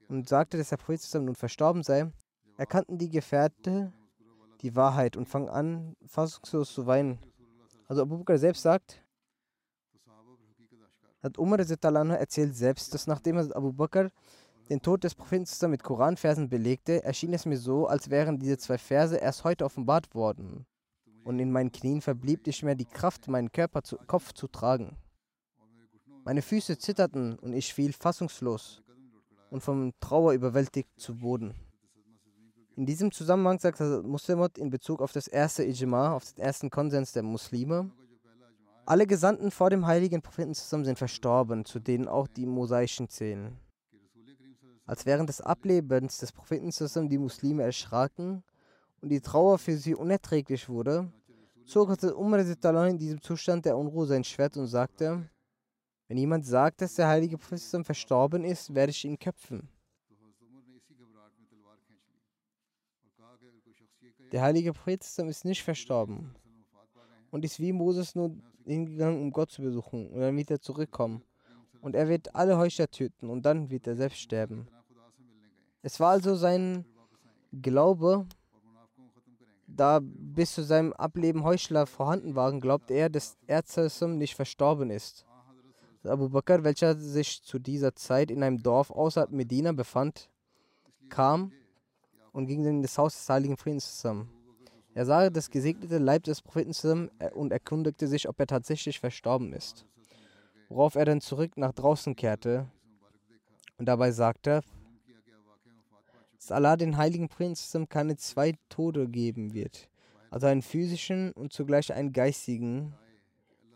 [0.08, 2.10] und sagte, dass der Prophet zusammen nun verstorben sei,
[2.56, 3.92] erkannten die Gefährte
[4.62, 7.18] die Wahrheit und fangen an, fassungslos zu weinen.
[7.86, 9.03] Also Abu Bakr selbst sagt,
[11.24, 14.10] hat Umar erzählt selbst, dass nachdem Abu Bakr
[14.70, 18.58] den Tod des Propheten zusammen mit Koranversen belegte, erschien es mir so, als wären diese
[18.58, 20.66] zwei Verse erst heute offenbart worden.
[21.24, 24.96] Und in meinen Knien verblieb nicht mehr die Kraft, meinen Körper zu, Kopf zu tragen.
[26.24, 28.82] Meine Füße zitterten und ich fiel fassungslos
[29.50, 31.54] und vom Trauer überwältigt zu Boden.
[32.76, 37.12] In diesem Zusammenhang sagt Muslimot in Bezug auf das erste Ijma, auf den ersten Konsens
[37.12, 37.90] der Muslime,
[38.86, 43.58] alle Gesandten vor dem heiligen Propheten zusammen sind verstorben, zu denen auch die mosaischen zählen.
[44.86, 48.44] Als während des Ablebens des Propheten zusammen die Muslime erschraken
[49.00, 51.10] und die Trauer für sie unerträglich wurde,
[51.64, 52.40] zog Umar
[52.88, 55.28] in diesem Zustand der Unruhe sein Schwert und sagte,
[56.08, 59.68] wenn jemand sagt, dass der heilige Prophet verstorben ist, werde ich ihn köpfen.
[64.32, 66.34] Der heilige Prophet ist nicht verstorben
[67.30, 70.08] und ist wie Moses nur hingegangen, um Gott zu besuchen.
[70.08, 71.22] Und dann wird er zurückkommen.
[71.80, 74.68] Und er wird alle Heuchler töten und dann wird er selbst sterben.
[75.82, 76.86] Es war also sein
[77.60, 78.26] Glaube,
[79.66, 85.26] da bis zu seinem Ableben Heuchler vorhanden waren, glaubte er, dass Erzählsum nicht verstorben ist.
[86.04, 90.30] Abu Bakr, welcher sich zu dieser Zeit in einem Dorf außerhalb Medina befand,
[91.08, 91.52] kam
[92.32, 94.30] und ging in das Haus des heiligen Friedens zusammen.
[94.94, 99.00] Er sah das gesegnete Leib des Propheten zusammen äh, und erkundigte sich, ob er tatsächlich
[99.00, 99.84] verstorben ist.
[100.68, 102.68] Worauf er dann zurück nach draußen kehrte
[103.76, 104.60] und dabei sagte,
[106.36, 109.88] dass Allah den heiligen Prinzen keine zwei Tode geben wird,
[110.30, 112.94] also einen physischen und zugleich einen geistigen,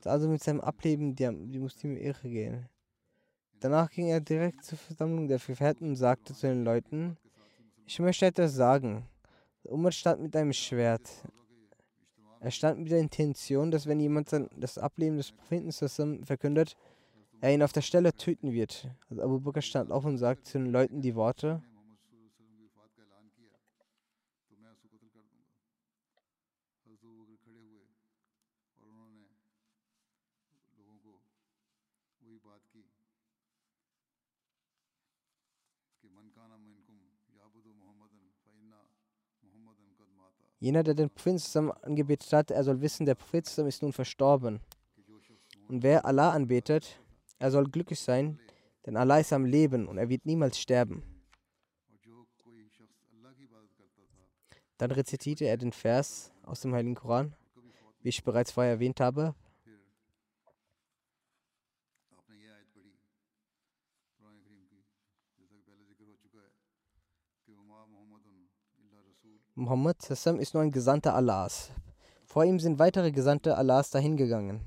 [0.05, 2.69] also mit seinem Ableben die, die Muslime irre gehen.
[3.61, 7.17] Danach ging er direkt zur Versammlung der Gefährten und sagte zu den Leuten,
[7.87, 9.05] ich möchte etwas sagen.
[9.71, 11.09] Umar stand mit einem Schwert.
[12.41, 16.77] Er stand mit der Intention, dass wenn jemand das Ableben des Propheten verkündet,
[17.41, 18.89] er ihn auf der Stelle töten wird.
[19.11, 21.63] Also Abu Bakr stand auf und sagte zu den Leuten die Worte,
[40.61, 43.93] Jener, der den Propheten zusammen angebetet hat, er soll wissen, der Prophet zusammen ist nun
[43.93, 44.61] verstorben.
[45.69, 47.01] Und wer Allah anbetet,
[47.39, 48.41] er soll glücklich sein,
[48.87, 51.03] denn Allah ist am Leben und er wird niemals sterben.
[54.79, 57.35] Dann rezitierte er den Vers aus dem Heiligen Koran,
[58.01, 59.35] wie ich bereits vorher erwähnt habe.
[69.99, 71.71] Sassam ist nur ein Gesandter Allahs.
[72.27, 74.61] Vor ihm sind weitere Gesandte Allahs dahingegangen.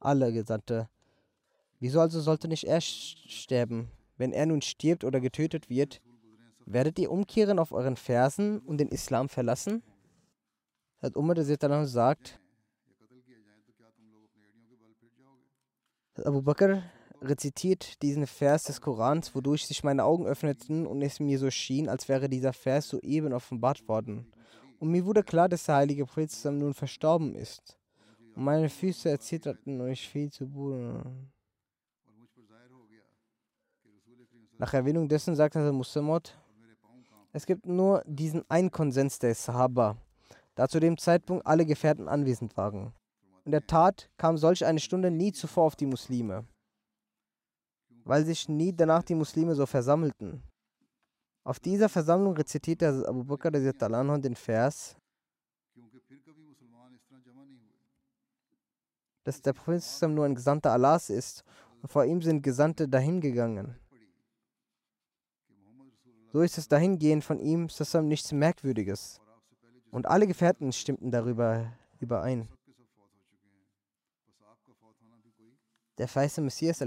[0.00, 0.88] Alle Gesandte.
[1.78, 3.88] Wieso also sollte nicht er sterben?
[4.16, 6.00] Wenn er nun stirbt oder getötet wird,
[6.66, 9.82] werdet ihr umkehren auf euren Fersen und den Islam verlassen?
[11.00, 11.36] Hat Umar
[11.86, 12.40] sagt,
[16.24, 16.82] Abu Bakr
[17.22, 21.88] rezitiert diesen Vers des Korans, wodurch sich meine Augen öffneten und es mir so schien,
[21.88, 24.26] als wäre dieser Vers soeben offenbart worden.
[24.78, 27.78] Und mir wurde klar, dass der heilige Prophet nun verstorben ist.
[28.34, 31.30] Und meine Füße erzitterten und ich fiel zu Boden.
[34.58, 36.38] Nach Erwähnung dessen sagt der Muslimot,
[37.32, 39.96] es gibt nur diesen einen Konsens der Sahaba,
[40.54, 42.92] da zu dem Zeitpunkt alle Gefährten anwesend waren.
[43.44, 46.46] In der Tat kam solch eine Stunde nie zuvor auf die Muslime
[48.04, 50.42] weil sich nie danach die Muslime so versammelten.
[51.44, 53.50] Auf dieser Versammlung rezitierte Abu Bakr
[54.22, 54.96] den Vers,
[59.24, 59.82] dass der Prophet
[60.14, 61.44] nur ein Gesandter Allahs ist
[61.80, 63.76] und vor ihm sind Gesandte dahingegangen.
[66.32, 67.68] So ist das Dahingehen von ihm
[68.08, 69.20] nichts Merkwürdiges.
[69.90, 72.48] Und alle Gefährten stimmten darüber überein.
[75.98, 76.80] Der feiste Messias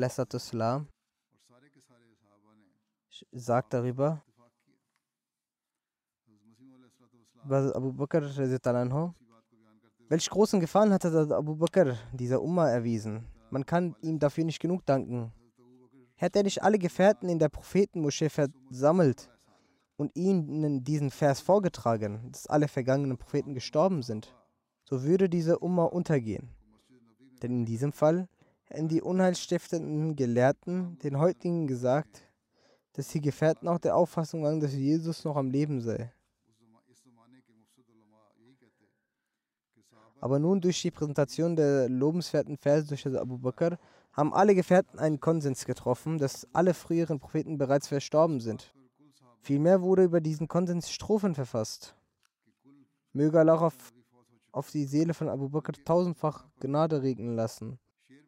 [3.31, 4.23] sagt darüber,
[7.45, 8.23] über Abu Bakr,
[10.09, 13.25] welch großen Gefallen hat Abu Bakr dieser Umma erwiesen.
[13.51, 15.31] Man kann ihm dafür nicht genug danken.
[16.15, 19.29] Hätte er nicht alle Gefährten in der Prophetenmoschee versammelt
[19.97, 24.33] und ihnen diesen Vers vorgetragen, dass alle vergangenen Propheten gestorben sind,
[24.83, 26.49] so würde diese Umma untergehen.
[27.41, 28.27] Denn in diesem Fall
[28.65, 32.24] hätten die unheilstiftenden Gelehrten den heutigen gesagt,
[32.95, 36.11] dass die Gefährten auch der Auffassung waren, dass Jesus noch am Leben sei.
[40.21, 43.77] Aber nun durch die Präsentation der lobenswerten Verse durch Abu Bakr
[44.13, 48.73] haben alle Gefährten einen Konsens getroffen, dass alle früheren Propheten bereits verstorben sind.
[49.41, 51.95] Vielmehr wurde über diesen Konsens Strophen verfasst.
[53.13, 53.75] Möge Allah auf,
[54.51, 57.77] auf die Seele von Abu Bakr tausendfach Gnade regnen lassen.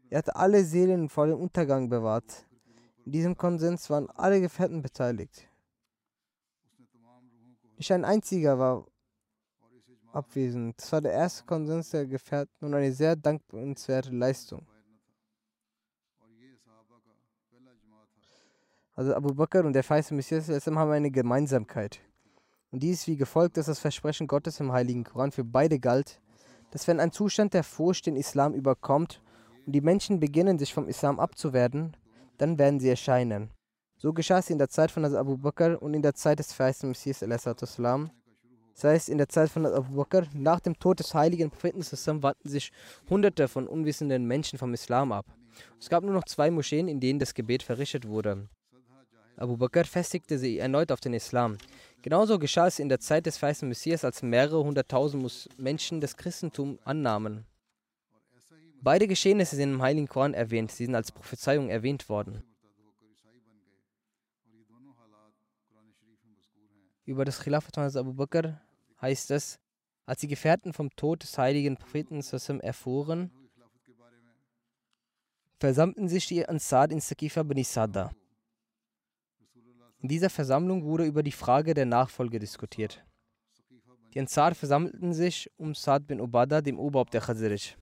[0.09, 2.45] Er hat alle Seelen vor dem Untergang bewahrt.
[3.07, 5.47] In diesem Konsens waren alle Gefährten beteiligt.
[7.77, 8.85] Nicht ein einziger war
[10.11, 10.75] abwesend.
[10.77, 14.67] Das war der erste Konsens der Gefährten und eine sehr dankenswerte Leistung.
[18.93, 22.01] Also Abu Bakr und der feiste Messias haben eine Gemeinsamkeit.
[22.71, 26.19] Und dies wie gefolgt, dass das Versprechen Gottes im Heiligen Koran für beide galt,
[26.71, 29.21] dass wenn ein Zustand der Furcht den Islam überkommt
[29.65, 31.95] und die Menschen beginnen, sich vom Islam abzuwerden,
[32.37, 33.51] dann werden sie erscheinen.
[33.97, 36.89] So geschah es in der Zeit von Abu Bakr und in der Zeit des feisten
[36.89, 37.19] Messias
[38.77, 41.81] das heißt, in der Zeit von Abu Bakr, nach dem Tod des heiligen Propheten
[42.21, 42.71] wandten sich
[43.09, 45.25] hunderte von unwissenden Menschen vom Islam ab.
[45.79, 48.47] Es gab nur noch zwei Moscheen, in denen das Gebet verrichtet wurde.
[49.35, 51.57] Abu Bakr festigte sie erneut auf den Islam.
[52.03, 56.77] Genauso geschah es in der Zeit des feisten Messias, als mehrere hunderttausend Menschen das Christentum
[56.83, 57.47] annahmen.
[58.81, 62.43] Beide Geschehnisse sind im Heiligen Koran erwähnt, sie sind als Prophezeiung erwähnt worden.
[67.05, 68.61] Über das Khilafat von Abu Bakr
[69.01, 69.59] heißt es,
[70.05, 72.21] als die Gefährten vom Tod des heiligen Propheten
[72.59, 73.31] erfuhren,
[75.59, 78.11] versammelten sich die Ansar in Sakifa bin Sada.
[79.99, 83.03] In dieser Versammlung wurde über die Frage der Nachfolge diskutiert.
[84.13, 87.75] Die Ansar versammelten sich um Saad bin Ubada, dem Oberhaupt der Khazirij.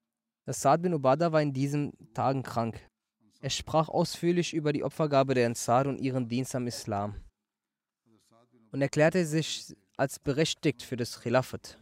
[0.45, 2.79] Das Saad bin Ubada war in diesen Tagen krank.
[3.41, 7.15] Er sprach ausführlich über die Opfergabe der Ansar und ihren Dienst am Islam
[8.71, 11.79] und erklärte sich als berechtigt für das Khilafat.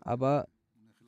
[0.00, 0.48] Aber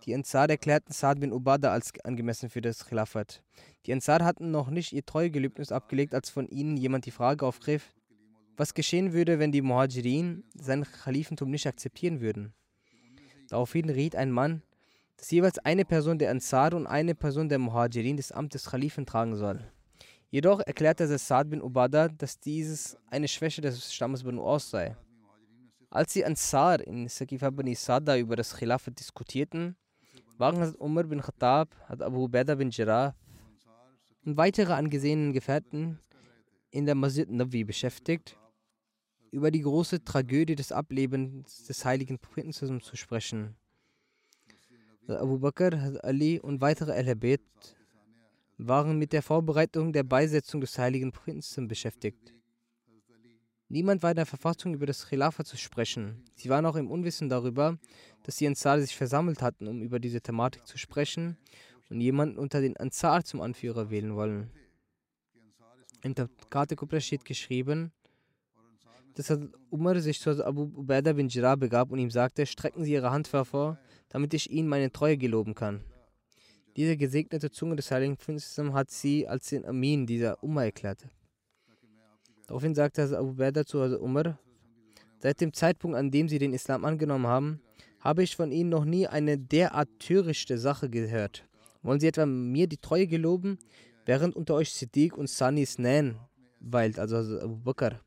[0.05, 3.45] die Ansar erklärten Saad bin Ubada als angemessen für das Khilafat.
[3.87, 7.95] Die Ansar hatten noch nicht ihr Treuegelübnis abgelegt, als von ihnen jemand die Frage aufgriff,
[8.61, 12.53] was geschehen würde, wenn die Muhajirin sein Khalifentum nicht akzeptieren würden.
[13.49, 14.61] Daraufhin riet ein Mann,
[15.17, 19.07] dass jeweils eine Person der Ansar und eine Person der Muhajirin das Amt des Khalifen
[19.07, 19.65] tragen soll.
[20.29, 24.95] Jedoch erklärte Saad bin Ubada, dass dieses eine Schwäche des Stammes Banu Aus sei.
[25.89, 29.75] Als die Ansar in Sakifa bin Sada über das Khilafat diskutierten,
[30.37, 33.15] waren Umar bin Khattab, Abu Ubaidah bin Jarrah
[34.27, 35.99] und weitere angesehene Gefährten
[36.71, 38.37] in der Masjid Nabi beschäftigt,
[39.31, 43.57] über die große Tragödie des Ablebens des heiligen Propheten zu sprechen.
[45.09, 47.41] Abu Bakr, Ali und weitere Al-Habib
[48.59, 52.35] waren mit der Vorbereitung der Beisetzung des heiligen Prinzen beschäftigt.
[53.69, 56.25] Niemand war in der Verfassung über das Khilafah zu sprechen.
[56.35, 57.79] Sie waren auch im Unwissen darüber,
[58.25, 61.39] dass die Ansar sich versammelt hatten, um über diese Thematik zu sprechen
[61.89, 64.51] und jemanden unter den Ansar zum Anführer wählen wollen.
[66.03, 66.15] Im
[66.51, 67.93] Kate Kubra steht geschrieben,
[69.15, 69.39] dass
[69.71, 73.29] Umar sich zu Abu Ubaidah bin Jirah begab und ihm sagte, strecken Sie Ihre Hand
[73.29, 75.85] vor, damit ich Ihnen meine Treue geloben kann.
[76.77, 81.09] Diese gesegnete Zunge des heiligen Prinzen hat sie als den Amin dieser Umma erklärt.
[82.47, 84.39] Daraufhin sagte Abu Bakr zu Umar,
[85.19, 87.61] seit dem Zeitpunkt, an dem sie den Islam angenommen haben,
[88.01, 91.47] habe ich von ihnen noch nie eine derart törichte Sache gehört.
[91.83, 93.59] Wollen sie etwa mir die Treue geloben,
[94.07, 96.19] während unter euch Siddiq und Sani Snan
[96.61, 98.01] weilt, also Abu Bakr.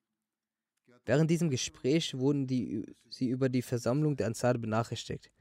[1.05, 5.31] Während diesem Gespräch wurden die, sie über die Versammlung der Ansar benachrichtigt.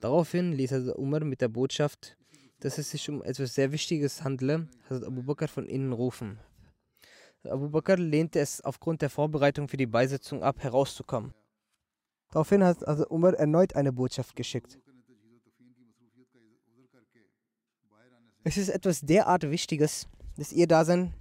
[0.00, 2.18] Daraufhin ließ Umar mit der Botschaft,
[2.60, 6.38] dass es sich um etwas sehr Wichtiges handle, hat Abu Bakr von innen rufen.
[7.44, 11.32] Abu Bakr lehnte es aufgrund der Vorbereitung für die Beisetzung ab, herauszukommen.
[12.30, 14.78] Daraufhin hat also Umar erneut eine Botschaft geschickt.
[18.44, 21.14] Es ist etwas derart Wichtiges, dass ihr Dasein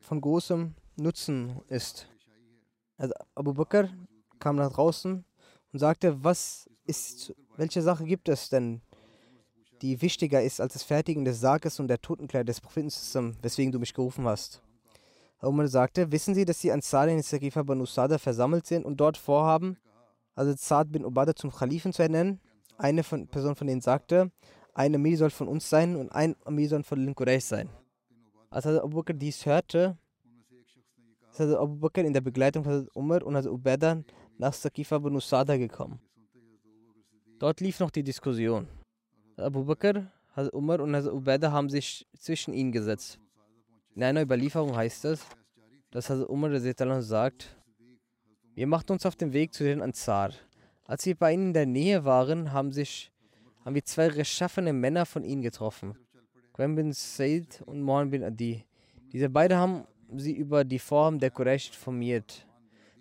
[0.00, 2.08] von großem Nutzen ist.
[2.96, 3.88] Also Abu Bakr
[4.38, 5.24] kam nach draußen
[5.72, 8.82] und sagte, was ist, welche Sache gibt es denn,
[9.82, 13.78] die wichtiger ist als das Fertigen des Sarges und der Totenkleider des Propheten, weswegen du
[13.78, 14.62] mich gerufen hast.
[15.42, 19.16] Umar sagte, wissen Sie, dass die Ansar in Saqifa Banu Sada versammelt sind und dort
[19.16, 19.76] vorhaben,
[20.34, 22.40] also Saad bin Ubadah zum Khalifen zu ernennen?
[22.76, 24.32] Eine von, Person von denen sagte,
[24.72, 27.68] ein Amir soll von uns sein und ein Amir soll von den Quraysh sein.
[28.50, 29.96] Als Abu Bakr dies hörte,
[31.40, 34.02] ist Abu Bakr in der Begleitung von Umar und Hazrat Ubaidah
[34.38, 35.98] nach Saqifa Banu Sada gekommen.
[37.38, 38.68] Dort lief noch die Diskussion.
[39.36, 43.18] Abu Bakr, Hazrat Umar und Hazrat Ubaidah haben sich zwischen ihnen gesetzt.
[43.94, 45.26] In einer Überlieferung heißt es,
[45.90, 46.50] dass Hazrat Umar
[47.02, 47.56] sagt,
[48.54, 50.32] wir machten uns auf den Weg zu den Ansar.
[50.84, 53.10] Als wir bei ihnen in der Nähe waren, haben, sich,
[53.64, 55.96] haben wir zwei rechtschaffene Männer von ihnen getroffen.
[56.52, 58.64] Quen bin Said und Mohan bin Adi.
[59.12, 59.84] Diese beiden haben
[60.16, 62.46] sie über die Form der Quraysh informiert.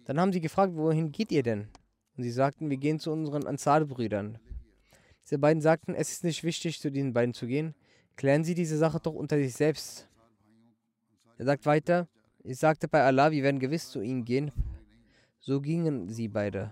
[0.06, 1.68] Dann haben sie gefragt, wohin geht ihr denn?
[2.18, 4.39] Und sie sagten, wir gehen zu unseren Ansar-Brüdern.
[5.26, 7.74] Diese beiden sagten, es ist nicht wichtig, zu diesen beiden zu gehen.
[8.16, 10.08] Klären Sie diese Sache doch unter sich selbst.
[11.38, 12.08] Er sagt weiter,
[12.43, 14.51] ich sagte bei Allah, wir werden gewiss zu ihnen gehen.
[15.39, 16.72] So gingen sie beide.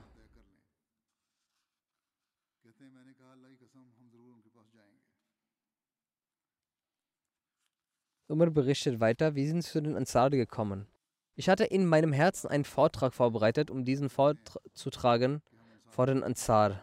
[8.32, 10.88] Umar berichtet weiter, wir sind zu den Ansar gekommen.
[11.36, 15.42] Ich hatte in meinem Herzen einen Vortrag vorbereitet, um diesen vorzutragen
[15.86, 16.82] vor den Ansar.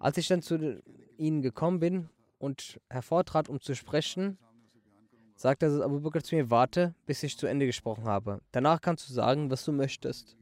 [0.00, 0.82] Als ich dann zu
[1.16, 2.08] ihnen gekommen bin
[2.38, 4.38] und hervortrat, um zu sprechen,
[5.36, 8.40] sagte Abu Bakr zu mir, warte, bis ich zu Ende gesprochen habe.
[8.50, 10.36] Danach kannst du sagen, was du möchtest.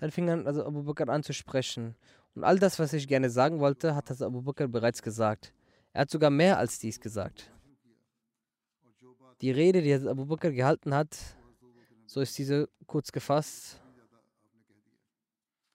[0.00, 1.94] Dann fing also Abu Bakr an zu sprechen.
[2.34, 5.52] Und all das, was ich gerne sagen wollte, hat das Abu Bakr bereits gesagt.
[5.92, 7.50] Er hat sogar mehr als dies gesagt.
[9.40, 11.16] Die Rede, die Abu Bakr gehalten hat,
[12.06, 13.80] so ist diese kurz gefasst.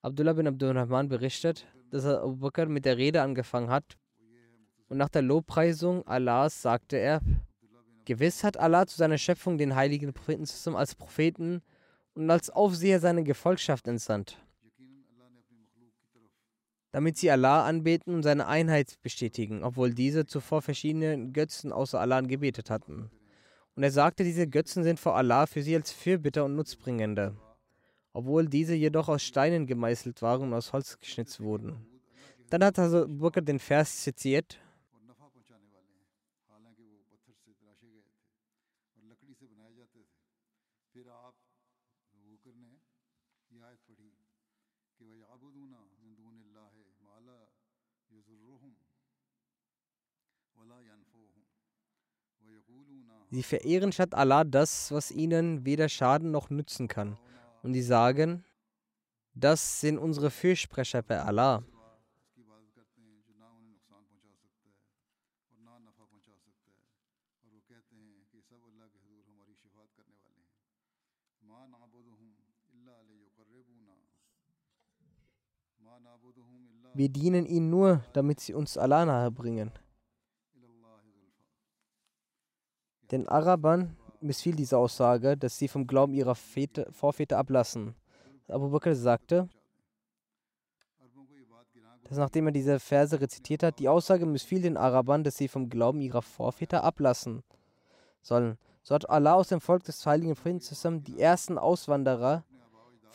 [0.01, 3.97] Abdullah bin Abdurrahman berichtet, dass Abu Bakr mit der Rede angefangen hat,
[4.87, 7.21] und nach der Lobpreisung Allahs sagte er,
[8.05, 11.63] Gewiss hat Allah zu seiner Schöpfung den heiligen Propheten als Propheten
[12.13, 14.37] und als Aufseher seiner Gefolgschaft entsandt,
[16.95, 22.21] damit sie Allah anbeten und seine Einheit bestätigen, obwohl diese zuvor verschiedene Götzen außer Allah
[22.21, 23.11] gebetet hatten.
[23.75, 27.35] Und er sagte, diese Götzen sind vor Allah für sie als Fürbitter und Nutzbringende,
[28.13, 31.85] obwohl diese jedoch aus Steinen gemeißelt waren und aus Holz geschnitzt wurden.
[32.49, 34.57] Dann hat also Burker den Vers zitiert,
[53.31, 57.17] Sie verehren statt Allah das, was ihnen weder schaden noch nützen kann.
[57.63, 58.45] Und sie sagen,
[59.33, 61.63] das sind unsere Fürsprecher bei Allah.
[76.95, 79.69] Wir dienen ihnen nur, damit sie uns Allah nahe bringen.
[83.11, 87.95] Den Arabern missfiel diese Aussage, dass sie vom Glauben ihrer Väter, Vorväter ablassen.
[88.47, 89.49] Abu Bakr sagte,
[92.05, 95.67] dass nachdem er diese Verse rezitiert hat, die Aussage missfiel den Arabern, dass sie vom
[95.67, 97.43] Glauben ihrer Vorväter ablassen
[98.21, 98.57] sollen.
[98.83, 102.45] So hat Allah aus dem Volk des heiligen Propheten zusammen die ersten Auswanderer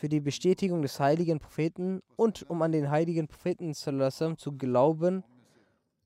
[0.01, 5.22] für die Bestätigung des heiligen Propheten und um an den heiligen Propheten zu glauben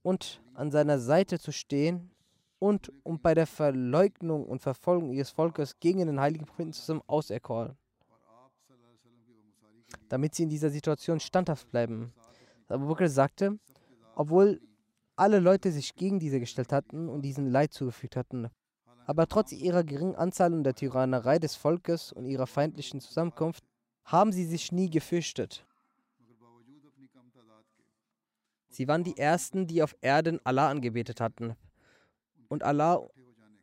[0.02, 2.10] und an seiner Seite zu stehen
[2.58, 7.76] und um bei der Verleugnung und Verfolgung ihres Volkes gegen den heiligen Propheten zusammen auserkoren,
[10.08, 12.12] damit sie in dieser Situation standhaft bleiben.
[12.66, 13.60] Abu Bakr sagte,
[14.16, 14.60] obwohl
[15.14, 18.48] alle Leute sich gegen diese gestellt hatten und diesen Leid zugefügt hatten,
[19.06, 23.62] aber trotz ihrer geringen Anzahl und der Tyrannerei des Volkes und ihrer feindlichen Zusammenkunft
[24.04, 25.66] haben sie sich nie gefürchtet.
[28.68, 31.54] Sie waren die Ersten, die auf Erden Allah angebetet hatten
[32.48, 33.00] und Allah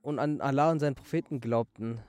[0.01, 1.99] und an Allah und seinen Propheten glaubten.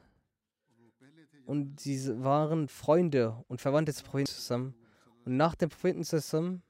[1.45, 4.75] Und sie waren Freunde und Verwandte des Propheten zusammen.
[5.25, 6.63] Und nach dem Propheten zusammen,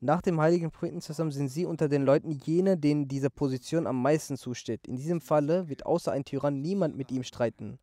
[0.00, 4.36] nach dem heiligen Propheten sind sie unter den Leuten jene, denen diese Position am meisten
[4.36, 4.86] zusteht.
[4.86, 7.78] In diesem Falle wird außer ein Tyrann niemand mit ihm streiten.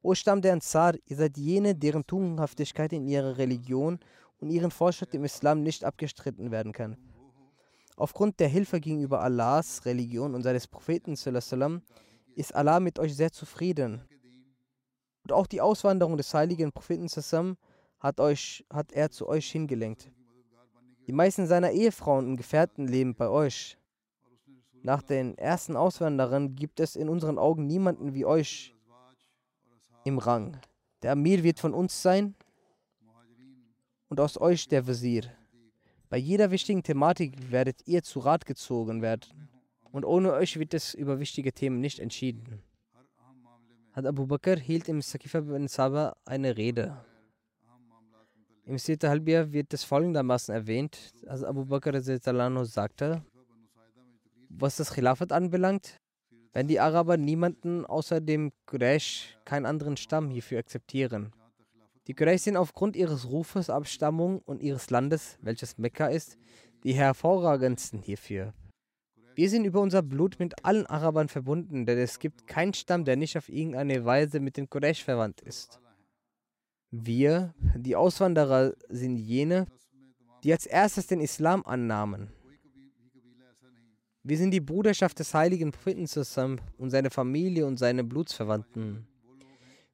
[0.00, 3.98] O Stamm der Ansar, ihr seid jene, deren Tugendhaftigkeit in ihrer Religion
[4.38, 6.96] und ihren Fortschritt im Islam nicht abgestritten werden kann.
[7.96, 11.14] Aufgrund der Hilfe gegenüber Allahs Religion und seines Propheten
[12.36, 14.02] ist Allah mit euch sehr zufrieden.
[15.24, 17.08] Und auch die Auswanderung des heiligen Propheten
[17.98, 20.12] hat, euch, hat er zu euch hingelenkt.
[21.08, 23.78] Die meisten seiner Ehefrauen und Gefährten leben bei euch.
[24.82, 28.76] Nach den ersten Auswanderern gibt es in unseren Augen niemanden wie euch
[30.04, 30.58] im Rang.
[31.02, 32.34] Der Amir wird von uns sein
[34.08, 35.24] und aus euch der Wazir.
[36.10, 39.48] Bei jeder wichtigen Thematik werdet ihr zu Rat gezogen werden.
[39.90, 42.62] Und ohne euch wird es über wichtige Themen nicht entschieden.
[43.92, 47.02] Hat Abu Bakr hielt im Sakifa bin Saba eine Rede.
[48.68, 53.24] Im Sita Halbia wird es folgendermaßen erwähnt, als Abu Bakr sagte,
[54.50, 55.96] was das Khilafat anbelangt,
[56.52, 61.32] wenn die Araber niemanden außer dem Quraysh, keinen anderen Stamm hierfür akzeptieren.
[62.08, 66.36] Die Quraysh sind aufgrund ihres Rufes, Abstammung und ihres Landes, welches Mekka ist,
[66.84, 68.52] die hervorragendsten hierfür.
[69.34, 73.16] Wir sind über unser Blut mit allen Arabern verbunden, denn es gibt keinen Stamm, der
[73.16, 75.80] nicht auf irgendeine Weise mit den Quraysh verwandt ist.
[76.90, 79.66] Wir, die Auswanderer, sind jene,
[80.42, 82.30] die als erstes den Islam annahmen.
[84.22, 89.06] Wir sind die Bruderschaft des heiligen Propheten zusammen und seine Familie und seine Blutsverwandten.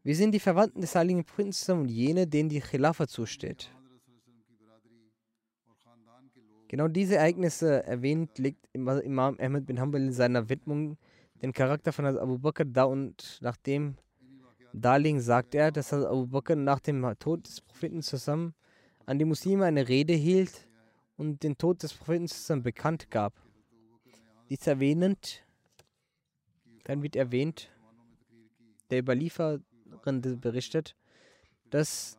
[0.03, 3.71] Wir sind die Verwandten des heiligen Propheten und jene, denen die Khilafa zusteht.
[6.69, 10.97] Genau diese Ereignisse erwähnt, legt Imam Ahmed bin Hanbal in seiner Widmung
[11.43, 13.97] den Charakter von Abu Bakr da und nach dem
[14.77, 18.55] Darlegen sagt er, dass Abu Bakr nach dem Tod des Propheten zusammen
[19.07, 20.69] an die Muslime eine Rede hielt
[21.17, 23.35] und den Tod des Propheten zusammen bekannt gab.
[24.51, 25.45] Dies erwähnend,
[26.83, 27.71] dann wird erwähnt,
[28.91, 29.61] der Überliefer
[30.03, 30.97] berichtet,
[31.71, 32.19] dass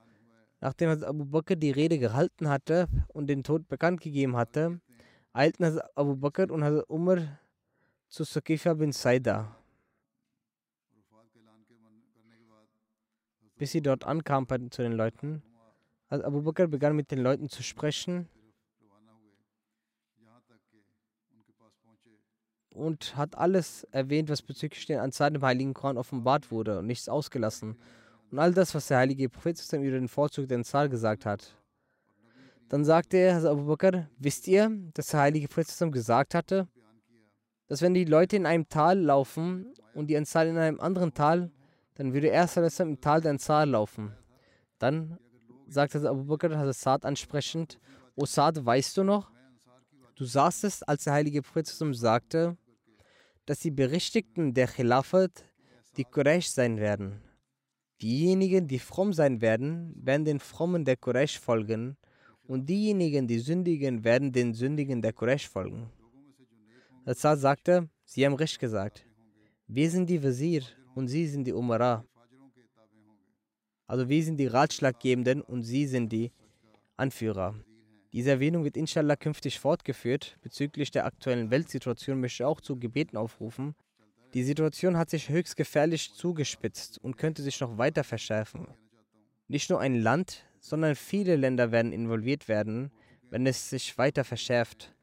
[0.62, 4.80] nachdem Abu Bakr die Rede gehalten hatte und den Tod bekannt gegeben hatte,
[5.34, 7.38] eilten Abu Bakr und Umar
[8.08, 9.58] zu Sakifa bin Saida.
[13.58, 15.42] Bis sie dort ankam zu den Leuten.
[16.10, 18.30] Also Abu Bakr begann mit den Leuten zu sprechen
[22.76, 27.10] und hat alles erwähnt, was bezüglich den Anzeigen im Heiligen Koran offenbart wurde und nichts
[27.10, 27.78] ausgelassen.
[28.32, 31.56] Und all das, was der heilige Prophet über den Vorzug der Zahl gesagt hat.
[32.68, 36.68] Dann sagte er, Abu Bakr, wisst ihr, dass der heilige Prophet gesagt hatte,
[37.68, 41.52] dass wenn die Leute in einem Tal laufen und die Anzahl in einem anderen Tal,
[41.96, 42.48] dann würde er
[42.80, 44.14] im Tal der Anzahl laufen.
[44.80, 45.18] Dann
[45.68, 47.80] sagte Abu Bakr Hazrat ansprechend,
[48.16, 49.32] O Saad, weißt du noch?
[50.16, 52.58] Du saßest, als der heilige Prophet sagte,
[53.46, 55.46] dass die Berichtigten der Khilafat
[55.98, 57.22] die Quraysh sein werden.
[58.02, 61.98] Diejenigen, die fromm sein werden, werden den Frommen der Quraysh folgen
[62.48, 65.90] und diejenigen, die sündigen, werden den Sündigen der Quraysh folgen.
[67.06, 69.06] Azad sagte, sie haben recht gesagt.
[69.68, 70.64] Wir sind die Wazir
[70.96, 72.04] und sie sind die Umara.
[73.88, 76.32] Also wir sind die Ratschlaggebenden und sie sind die
[76.98, 77.54] Anführer.
[78.12, 80.38] Diese Erwähnung wird inshallah künftig fortgeführt.
[80.42, 83.76] Bezüglich der aktuellen Weltsituation möchte ich auch zu Gebeten aufrufen.
[84.34, 88.68] Die Situation hat sich höchst gefährlich zugespitzt und könnte sich noch weiter verschärfen.
[89.48, 92.92] Nicht nur ein Land, sondern viele Länder werden involviert werden,
[93.30, 94.96] wenn es sich weiter verschärft.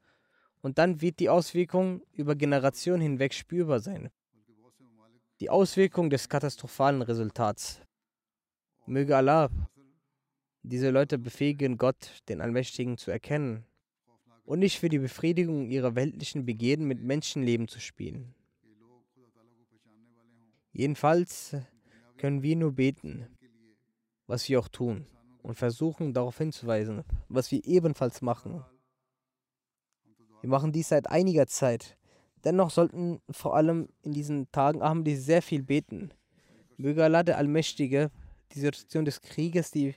[0.60, 4.10] Und dann wird die Auswirkung über Generationen hinweg spürbar sein.
[5.42, 7.80] Die Auswirkung des katastrophalen Resultats.
[8.86, 9.50] Möge Allah
[10.62, 13.64] diese Leute befähigen Gott, den Allmächtigen, zu erkennen
[14.44, 18.36] und nicht für die Befriedigung ihrer weltlichen Begierden mit Menschenleben zu spielen.
[20.70, 21.56] Jedenfalls
[22.18, 23.26] können wir nur beten,
[24.28, 25.08] was wir auch tun,
[25.42, 28.64] und versuchen darauf hinzuweisen, was wir ebenfalls machen.
[30.40, 31.98] Wir machen dies seit einiger Zeit.
[32.44, 36.12] Dennoch sollten vor allem in diesen Tagen Ahmadi sehr viel beten.
[36.76, 38.10] Möge Allah der Allmächtige
[38.52, 39.94] die Situation des Krieges, die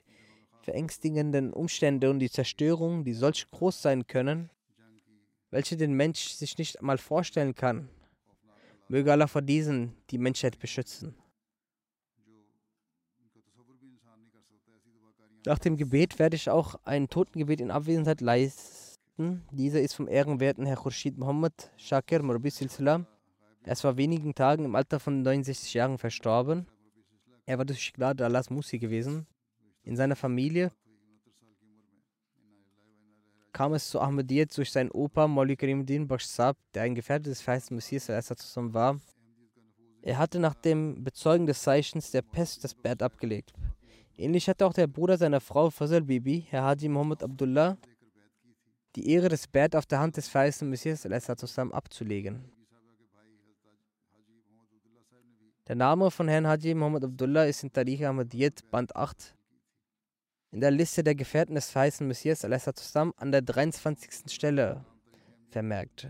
[0.62, 4.50] verängstigenden Umstände und die Zerstörung, die solch groß sein können,
[5.52, 7.90] welche den Mensch sich nicht einmal vorstellen kann.
[8.88, 11.16] Möge Allah vor diesen die Menschheit beschützen.
[15.46, 18.85] Nach dem Gebet werde ich auch ein Totengebet in Abwesenheit leisten.
[19.18, 23.06] Dieser ist vom ehrenwerten Herr Khurshid Muhammad Shakir Murbi Silsila.
[23.64, 26.68] Er ist vor wenigen Tagen im Alter von 69 Jahren verstorben.
[27.46, 29.26] Er war durch Gnade Allahs Musi gewesen.
[29.84, 30.70] In seiner Familie
[33.54, 37.76] kam es zu Ahmadiyyat durch seinen Opa Molly Karimuddin Bashsab, der ein Gefährte des verheißten
[37.76, 39.00] Messias zusammen war.
[40.02, 43.54] Er hatte nach dem Bezeugen des Zeichens der Pest das Bett abgelegt.
[44.18, 47.78] Ähnlich hatte auch der Bruder seiner Frau Fazal Bibi, Herr Haji Muhammad Abdullah,
[48.96, 51.02] die Ehre des Bert auf der Hand des verheißenen Messias
[51.38, 52.52] zusammen abzulegen.
[55.68, 59.36] Der Name von Herrn Haji Muhammad Abdullah ist in Tariq Ahmadiyyat Band 8
[60.52, 62.40] in der Liste der Gefährten des verheißenen Messias
[62.76, 64.32] zusammen an der 23.
[64.32, 64.86] Stelle
[65.50, 66.08] vermerkt.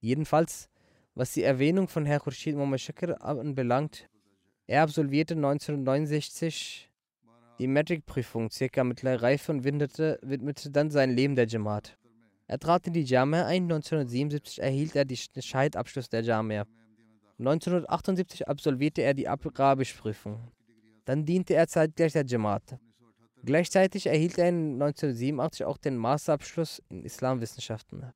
[0.00, 0.68] Jedenfalls,
[1.14, 4.06] was die Erwähnung von Herrn Khurshid Muhammad Shakir anbelangt,
[4.66, 6.91] er absolvierte 1969
[7.58, 11.96] die Metric-Prüfung circa mittlere Reife und widmete, widmete dann sein Leben der Jamaat.
[12.46, 16.66] Er trat in die Jamia ein, 1977 erhielt er den Scheidabschluss der Jamia.
[17.38, 20.50] 1978 absolvierte er die Arabisch-Prüfung.
[21.04, 22.78] Dann diente er zeitgleich der Jamaat.
[23.44, 28.12] Gleichzeitig erhielt er 1987 auch den Masterabschluss in Islamwissenschaften.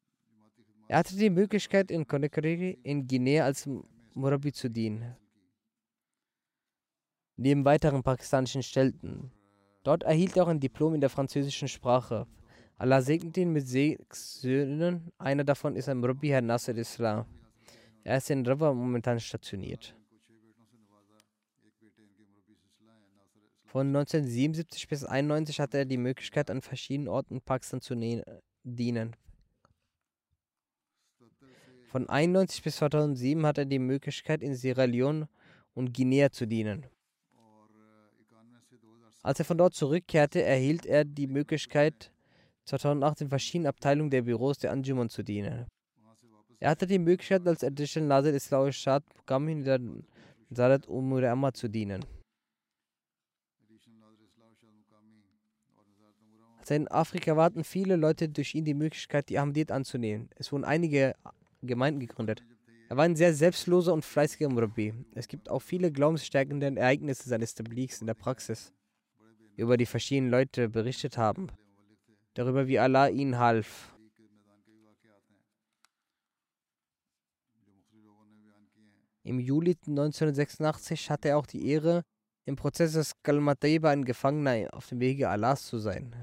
[0.88, 3.68] Er hatte die Möglichkeit, in Conakry in Guinea als
[4.14, 5.16] Murabi zu dienen
[7.36, 9.30] neben weiteren pakistanischen Städten.
[9.82, 12.26] Dort erhielt er auch ein Diplom in der französischen Sprache.
[12.78, 15.12] Allah segnet ihn mit sechs Söhnen.
[15.18, 17.24] Einer davon ist ein Murabi, Herr Nasser Islam.
[18.04, 19.96] Er ist in Rawa momentan stationiert.
[23.64, 27.94] Von 1977 bis 1991 hatte er die Möglichkeit, an verschiedenen Orten Pakistan zu
[28.64, 29.16] dienen.
[31.88, 35.28] Von 1991 bis 2007 hatte er die Möglichkeit, in Sierra Leone
[35.74, 36.86] und Guinea zu dienen.
[39.26, 42.12] Als er von dort zurückkehrte, erhielt er die Möglichkeit,
[42.66, 45.66] 2008 in verschiedenen Abteilungen der Büros der Anjuman zu dienen.
[46.60, 49.80] Er hatte die Möglichkeit, als Additional Nazir Islam Shad Muqami in der
[50.54, 52.04] Zarat Umur Amma zu dienen.
[56.58, 60.30] Als er in Afrika warten viele Leute durch ihn die Möglichkeit, die Ahmadiyyat anzunehmen.
[60.36, 61.16] Es wurden einige
[61.62, 62.44] Gemeinden gegründet.
[62.88, 64.94] Er war ein sehr selbstloser und fleißiger Murabi.
[65.16, 68.72] Es gibt auch viele glaubensstärkende Ereignisse seines Tabliks in der Praxis
[69.56, 71.48] über die verschiedenen Leute berichtet haben,
[72.34, 73.92] darüber wie Allah ihnen half.
[79.22, 82.02] Im Juli 1986 hatte er auch die Ehre,
[82.44, 86.14] im Prozess des Kalmataiba ein Gefangener auf dem Wege Allahs zu sein.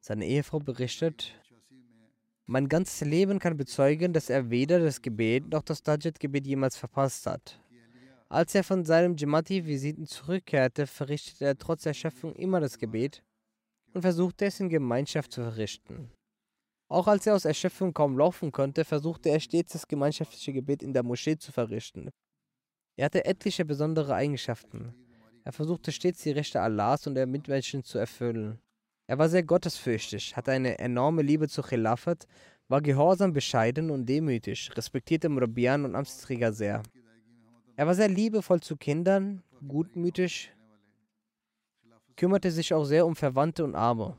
[0.00, 1.34] Seine Ehefrau berichtet,
[2.46, 7.26] mein ganzes Leben kann bezeugen, dass er weder das Gebet noch das Dajjat-Gebet jemals verpasst
[7.26, 7.61] hat.
[8.32, 13.22] Als er von seinen Jemati-Visiten zurückkehrte, verrichtete er trotz Erschöpfung immer das Gebet
[13.92, 16.10] und versuchte es in Gemeinschaft zu verrichten.
[16.88, 20.94] Auch als er aus Erschöpfung kaum laufen konnte, versuchte er stets das gemeinschaftliche Gebet in
[20.94, 22.08] der Moschee zu verrichten.
[22.96, 24.94] Er hatte etliche besondere Eigenschaften.
[25.44, 28.58] Er versuchte stets die Rechte Allahs und der Mitmenschen zu erfüllen.
[29.08, 32.26] Er war sehr gottesfürchtig, hatte eine enorme Liebe zu Khilafat,
[32.68, 36.82] war gehorsam, bescheiden und demütig, respektierte Murabian und Amtsträger sehr.
[37.82, 40.52] Er war sehr liebevoll zu Kindern, gutmütig,
[42.14, 44.16] kümmerte sich auch sehr um Verwandte und Arme.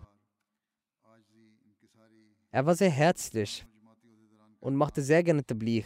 [2.52, 3.66] Er war sehr herzlich
[4.60, 5.86] und machte sehr gerne Tabligh.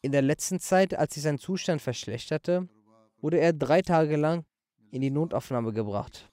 [0.00, 2.68] In der letzten Zeit, als sich sein Zustand verschlechterte,
[3.20, 4.44] wurde er drei Tage lang
[4.90, 6.28] in die Notaufnahme gebracht.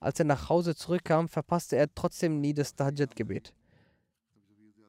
[0.00, 3.54] Als er nach Hause zurückkam, verpasste er trotzdem nie das Tahajjud-Gebet.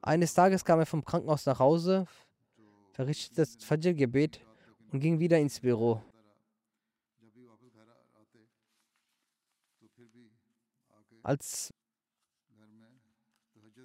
[0.02, 2.08] Eines Tages kam er vom Krankenhaus nach Hause,
[2.94, 4.42] verrichtete das Fajr-Gebet
[4.96, 6.02] und ging wieder ins Büro.
[11.22, 11.74] Als,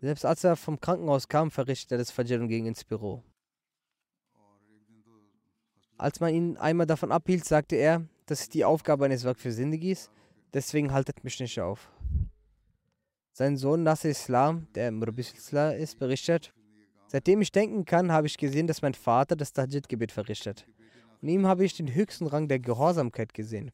[0.01, 3.25] selbst als er vom Krankenhaus kam, verrichtete er das Fajr und ging ins Büro.
[5.99, 9.51] Als man ihn einmal davon abhielt, sagte er, das ist die Aufgabe eines Werk für
[9.51, 10.11] Sindigis,
[10.55, 11.91] deswegen haltet mich nicht auf.
[13.33, 16.55] Sein Sohn Nasser Islam, der Islam ist, berichtet,
[17.13, 20.65] Seitdem ich denken kann, habe ich gesehen, dass mein Vater das Tajid-Gebet verrichtet.
[21.23, 23.71] In ihm habe ich den höchsten Rang der Gehorsamkeit gesehen.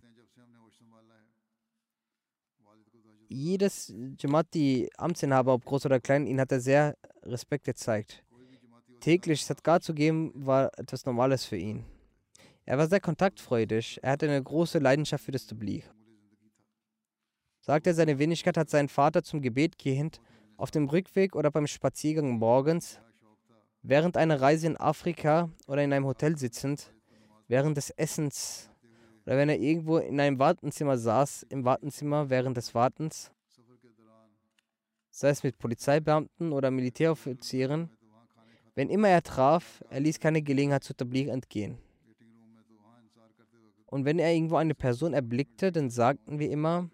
[3.29, 8.25] Jedes Jamati, Amtsinhaber, ob groß oder klein, ihn hat er sehr Respekt gezeigt.
[9.01, 11.85] Täglich Sadqa zu geben, war etwas Normales für ihn.
[12.65, 14.01] Er war sehr kontaktfreudig.
[14.03, 15.85] Er hatte eine große Leidenschaft für das Tabligh.
[17.61, 20.21] Sagt er, seine Wenigkeit hat seinen Vater zum Gebet gehend
[20.57, 23.01] auf dem Rückweg oder beim Spaziergang morgens,
[23.83, 26.93] während einer Reise in Afrika oder in einem Hotel sitzend,
[27.49, 28.71] während des Essens
[29.27, 33.33] oder wenn er irgendwo in einem Wartenzimmer saß, im Wartenzimmer während des Wartens,
[35.11, 37.91] sei es mit Polizeibeamten oder Militäroffizieren,
[38.77, 41.79] wenn immer er traf, er ließ keine Gelegenheit zu Tabligh entgehen.
[43.87, 46.89] Und wenn er irgendwo eine Person erblickte, dann sagten wir immer,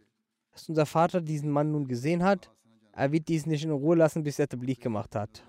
[0.53, 2.51] dass unser Vater diesen Mann nun gesehen hat,
[2.93, 5.43] er wird diesen nicht in Ruhe lassen, bis er Tabligh gemacht hat.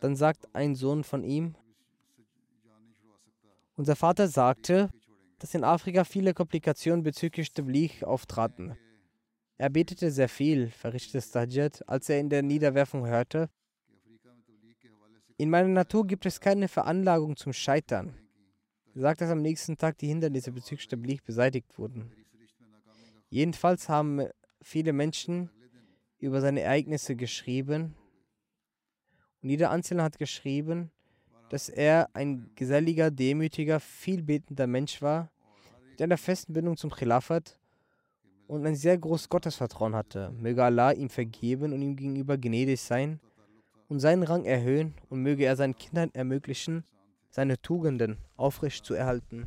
[0.00, 1.54] Dann sagt ein Sohn von ihm,
[3.76, 4.90] unser Vater sagte,
[5.38, 8.76] dass in Afrika viele Komplikationen bezüglich Tabligh auftraten.
[9.56, 13.48] Er betete sehr viel, verrichtete Stajat, als er in der Niederwerfung hörte,
[15.40, 18.12] in meiner Natur gibt es keine Veranlagung zum Scheitern.
[18.96, 22.10] Er sagt, dass am nächsten Tag die Hindernisse bezüglich Tabligh beseitigt wurden.
[23.30, 24.26] Jedenfalls haben
[24.60, 25.48] viele Menschen
[26.18, 27.94] über seine Ereignisse geschrieben
[29.42, 30.90] und jeder Einzelne hat geschrieben,
[31.50, 35.30] dass er ein geselliger, demütiger, vielbetender Mensch war,
[35.90, 37.58] mit einer festen Bindung zum Khilafat
[38.46, 40.30] und ein sehr großes Gottesvertrauen hatte.
[40.32, 43.20] Möge Allah ihm vergeben und ihm gegenüber gnädig sein
[43.88, 46.84] und seinen Rang erhöhen und möge er seinen Kindern ermöglichen,
[47.30, 49.46] seine Tugenden aufrecht zu erhalten.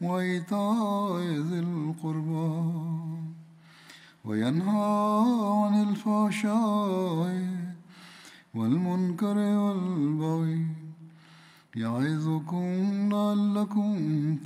[0.00, 2.50] وإيتاء ذي القربى
[4.24, 5.24] وينهى
[5.62, 7.48] عن الفحشاء
[8.54, 10.66] والمنكر والبغي
[11.76, 12.68] يعظكم
[13.12, 13.92] لعلكم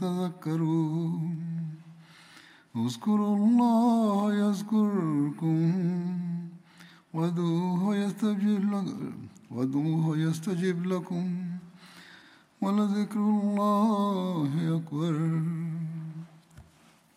[0.01, 1.37] تذكرون.
[2.77, 5.73] اذكروا الله يذكركم
[7.15, 7.97] وادعوه
[9.51, 11.52] وادعوه يستجب لكم.
[12.63, 15.15] ولذكر الله أكبر.